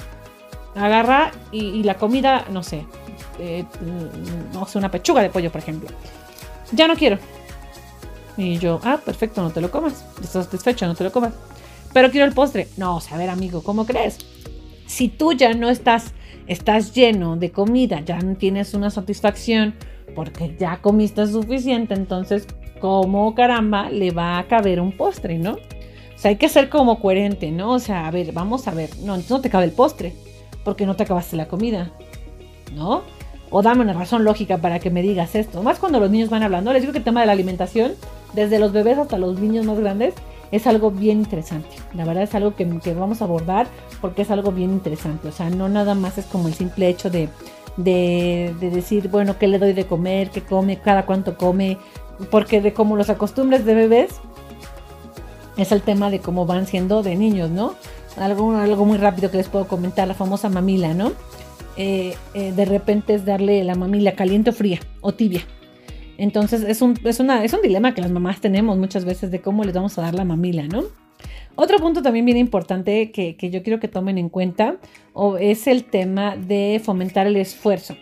[0.73, 2.85] agarra y, la comida, no sé,
[3.39, 3.65] eh,
[4.53, 5.89] no sé, una pechuga de pollo, por ejemplo.
[6.71, 7.17] Ya no quiero.
[8.37, 10.05] Y yo, ah, perfecto, no te lo comas.
[10.21, 11.33] Estás satisfecho, no te lo comas.
[11.91, 12.69] Pero quiero el postre.
[12.77, 14.17] No, o sea, a ver, amigo, ¿cómo crees?
[14.87, 16.13] Si tú ya no estás,
[16.47, 19.75] estás lleno de comida, ya no tienes una satisfacción
[20.15, 22.47] porque ya comiste suficiente, entonces,
[22.81, 25.53] ¿cómo caramba le va a caber un postre, no?
[25.53, 27.71] O sea, hay que ser como coherente, ¿no?
[27.71, 28.89] O sea, a ver, vamos a ver.
[28.97, 30.13] No, entonces no te cabe el postre
[30.63, 31.91] porque no te acabaste la comida,
[32.75, 33.03] ¿no?
[33.49, 35.63] O dame una razón lógica para que me digas esto.
[35.63, 36.73] Más cuando los niños van hablando.
[36.73, 37.93] Les digo que el tema de la alimentación,
[38.33, 40.13] desde los bebés hasta los niños más grandes,
[40.51, 41.69] es algo bien interesante.
[41.93, 43.67] La verdad es algo que, vamos a abordar
[43.99, 45.27] porque es algo bien interesante.
[45.27, 47.29] O sea, no nada más es como el simple hecho de,
[47.77, 50.29] de, de decir, bueno, ¿qué le doy de comer?
[50.29, 50.79] ¿Qué come?
[50.79, 51.77] ¿Cada cuánto come?
[52.29, 54.21] Porque de como los acostumbres de bebés,
[55.57, 57.75] es el tema de cómo van siendo de niños, ¿no?
[58.17, 61.13] algo, algo muy rápido que les puedo comentar, la famosa mamila, ¿no?
[61.77, 65.41] Eh, eh, de repente es darle la mamila caliente o fría o tibia.
[66.17, 69.41] Entonces es un, es, una, es un dilema que las mamás tenemos muchas veces de
[69.41, 70.83] cómo les vamos a dar la mamila, ¿no?
[71.55, 74.77] Otro punto también bien importante que, que yo quiero que tomen en cuenta
[75.13, 77.95] o es el tema de fomentar el esfuerzo.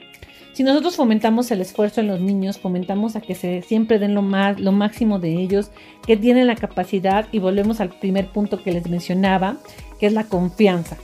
[0.59, 4.21] Si nosotros fomentamos el esfuerzo en los niños, fomentamos a que se siempre den lo,
[4.21, 5.71] más, lo máximo de ellos,
[6.05, 9.55] que tienen la capacidad, y volvemos al primer punto que les mencionaba,
[10.01, 10.97] que es la confianza.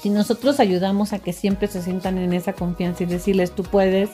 [0.00, 4.08] Si nosotros ayudamos a que siempre se sientan en esa confianza y decirles, tú puedes,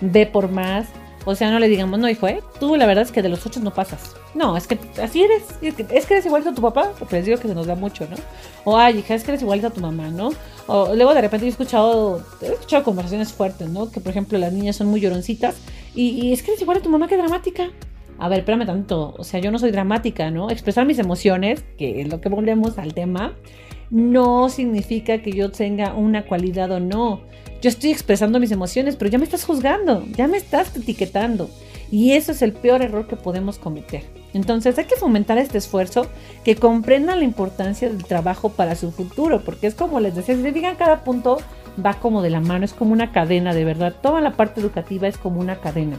[0.00, 0.86] ve por más,
[1.24, 2.42] o sea, no le digamos, no, hijo, ¿eh?
[2.58, 4.14] tú la verdad es que de los ocho no pasas.
[4.34, 5.42] No, es que así eres.
[5.60, 7.66] Es que, es que eres igual a tu papá, porque les digo que se nos
[7.66, 8.16] da mucho, ¿no?
[8.64, 10.30] O, ay, hija, es que eres igual a tu mamá, ¿no?
[10.68, 13.90] Luego de repente he escuchado, he escuchado conversaciones fuertes, ¿no?
[13.90, 15.56] Que por ejemplo las niñas son muy lloroncitas
[15.94, 17.70] y, y es que eres igual a tu mamá, que dramática
[18.18, 20.50] a ver, espérame tanto, o sea, yo no soy dramática, ¿no?
[20.50, 23.34] Expresar mis emociones, que es lo que volvemos al tema,
[23.90, 27.20] no significa que yo tenga una cualidad o no.
[27.60, 31.50] Yo estoy expresando mis emociones, pero ya me estás juzgando, ya me estás etiquetando.
[31.90, 34.04] Y eso es el peor error que podemos cometer.
[34.34, 36.06] Entonces hay que fomentar este esfuerzo,
[36.44, 40.42] que comprendan la importancia del trabajo para su futuro, porque es como les decía, si
[40.42, 41.38] se fijan, cada punto
[41.84, 43.94] va como de la mano, es como una cadena, de verdad.
[44.02, 45.98] Toda la parte educativa es como una cadena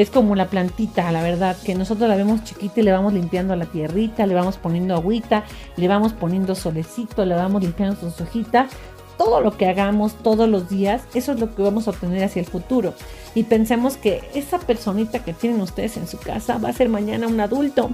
[0.00, 3.56] es como la plantita, la verdad, que nosotros la vemos chiquita y le vamos limpiando
[3.56, 5.44] la tierrita, le vamos poniendo agüita,
[5.76, 8.70] le vamos poniendo solecito, le vamos limpiando sus hojitas.
[9.16, 12.38] Todo lo que hagamos todos los días, eso es lo que vamos a obtener hacia
[12.38, 12.94] el futuro.
[13.34, 17.26] Y pensemos que esa personita que tienen ustedes en su casa va a ser mañana
[17.26, 17.90] un adulto.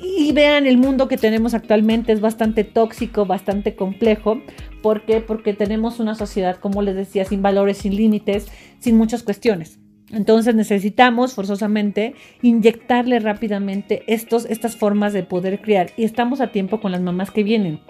[0.00, 4.40] Y vean, el mundo que tenemos actualmente es bastante tóxico, bastante complejo.
[4.82, 5.20] ¿Por qué?
[5.20, 8.48] Porque tenemos una sociedad, como les decía, sin valores, sin límites,
[8.80, 9.78] sin muchas cuestiones.
[10.10, 16.80] Entonces necesitamos forzosamente inyectarle rápidamente estos, estas formas de poder criar y estamos a tiempo
[16.80, 17.80] con las mamás que vienen.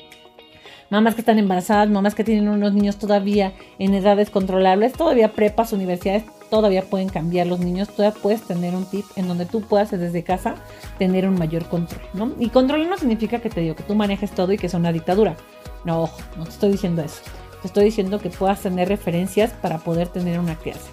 [0.91, 5.75] Mamás que están embarazadas, mamás que tienen unos niños todavía en edades controlables, todavía prepas,
[5.75, 9.91] universidades, todavía pueden cambiar los niños, todavía puedes tener un tip en donde tú puedas
[9.91, 10.55] desde casa
[10.99, 12.33] tener un mayor control, ¿no?
[12.41, 14.91] Y control no significa que te digo que tú manejes todo y que es una
[14.91, 15.37] dictadura.
[15.85, 17.21] No, ojo, no te estoy diciendo eso
[17.61, 20.91] te estoy diciendo que puedas tener referencias para poder tener una clase.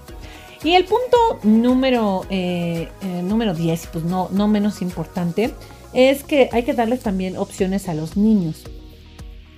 [0.66, 5.52] Y el punto número, eh, eh, número 10, pues no, no menos importante,
[5.94, 8.64] es que hay que darles también opciones a los niños.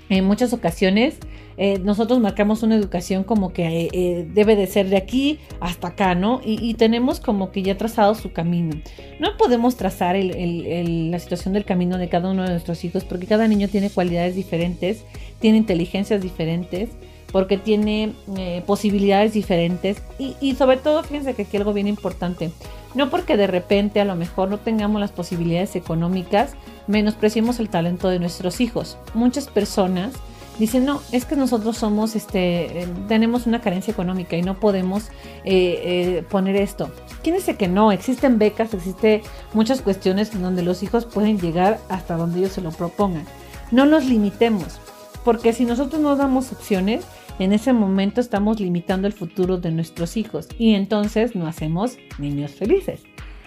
[0.09, 1.15] En muchas ocasiones
[1.55, 6.41] eh, nosotros marcamos una educación como que debe de ser de aquí hasta acá, ¿no?
[6.43, 8.75] Y, tenemos como que ya trazado su camino.
[9.21, 13.47] No podemos trazar la situación del camino de cada uno de nuestros hijos porque cada
[13.47, 15.05] niño tiene cualidades diferentes,
[15.39, 16.89] tiene inteligencias diferentes
[17.31, 22.51] porque tiene eh, posibilidades diferentes y, sobre todo fíjense que aquí algo bien importante,
[22.95, 26.53] no porque de repente a lo mejor no tengamos las posibilidades económicas,
[26.87, 28.97] menospreciemos el talento de nuestros hijos.
[29.13, 30.13] Muchas personas
[30.57, 35.09] dicen, no, es que nosotros somos, este, eh, tenemos una carencia económica y no podemos
[35.43, 36.89] eh, poner esto.
[37.21, 37.91] ¿Quién dice que no?
[37.91, 39.21] Existen becas, existen
[39.53, 43.25] muchas cuestiones en donde los hijos pueden llegar hasta donde ellos se lo propongan.
[43.69, 44.79] No nos limitemos,
[45.27, 47.05] porque si nosotros no damos opciones,
[47.37, 52.51] en ese momento estamos limitando el futuro de nuestros hijos y entonces no hacemos niños
[52.51, 53.03] felices.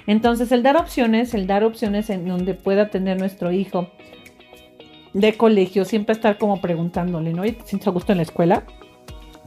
[0.07, 3.89] Entonces el dar opciones, el dar opciones en donde pueda tener nuestro hijo
[5.15, 7.47] de colegio, siempre estar como preguntándole, ¿no?
[7.47, 8.65] ¿Y te sientes a gusto en la escuela?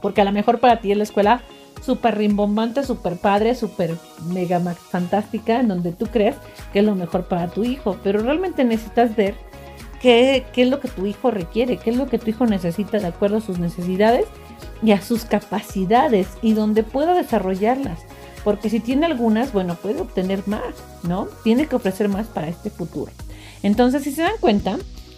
[0.02, 1.40] Porque a lo mejor para ti es la escuela
[1.82, 3.94] súper rimbombante, súper padre, súper
[4.26, 6.34] mega fantástica, en donde tú crees
[6.72, 9.36] que es lo mejor para tu hijo, pero realmente necesitas ver
[10.04, 13.06] qué, es lo que tu hijo requiere, qué es lo que tu hijo necesita de
[13.06, 14.26] acuerdo a sus necesidades
[14.82, 18.00] y a sus capacidades y donde pueda desarrollarlas.
[18.44, 20.74] Porque si tiene algunas, bueno, puede obtener más,
[21.04, 21.28] ¿no?
[21.42, 23.10] Tiene que ofrecer más para este futuro.
[23.62, 24.76] Entonces, si se dan cuenta,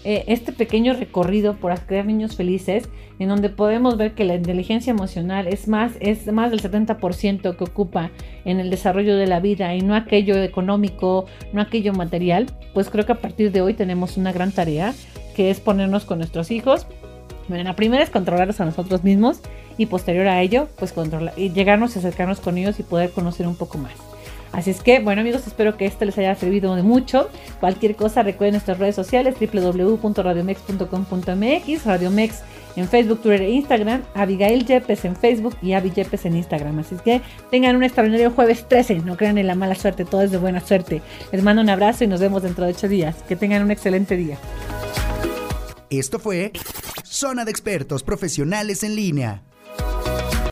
[0.08, 2.88] eh, este pequeño recorrido por crear niños felices,
[3.18, 7.64] en donde podemos ver que la inteligencia emocional es más, es más del 70% que
[7.64, 8.12] ocupa
[8.44, 13.04] en el desarrollo de la vida y no aquello económico, no aquello material, pues creo
[13.04, 14.94] que a partir de hoy tenemos una gran tarea
[15.34, 16.86] que es ponernos con nuestros hijos.
[17.48, 19.40] Bueno, la primera es controlarlos a nosotros mismos
[19.76, 23.48] y posterior a ello, pues controlar y llegarnos y acercarnos con ellos y poder conocer
[23.48, 24.05] un poco más.
[24.56, 27.28] Así es que, bueno amigos, espero que esto les haya servido de mucho.
[27.60, 32.40] Cualquier cosa, recuerden nuestras redes sociales, www.radiomex.com.mx, Radiomex
[32.76, 36.78] en Facebook, Twitter e Instagram, Abigail Yepes en Facebook y Abby Yepes en Instagram.
[36.78, 40.22] Así es que tengan un extraordinario jueves 13, no crean en la mala suerte, todo
[40.22, 41.02] es de buena suerte.
[41.32, 43.14] Les mando un abrazo y nos vemos dentro de ocho días.
[43.28, 44.38] Que tengan un excelente día.
[45.90, 46.52] Esto fue
[47.04, 49.42] Zona de Expertos Profesionales en Línea.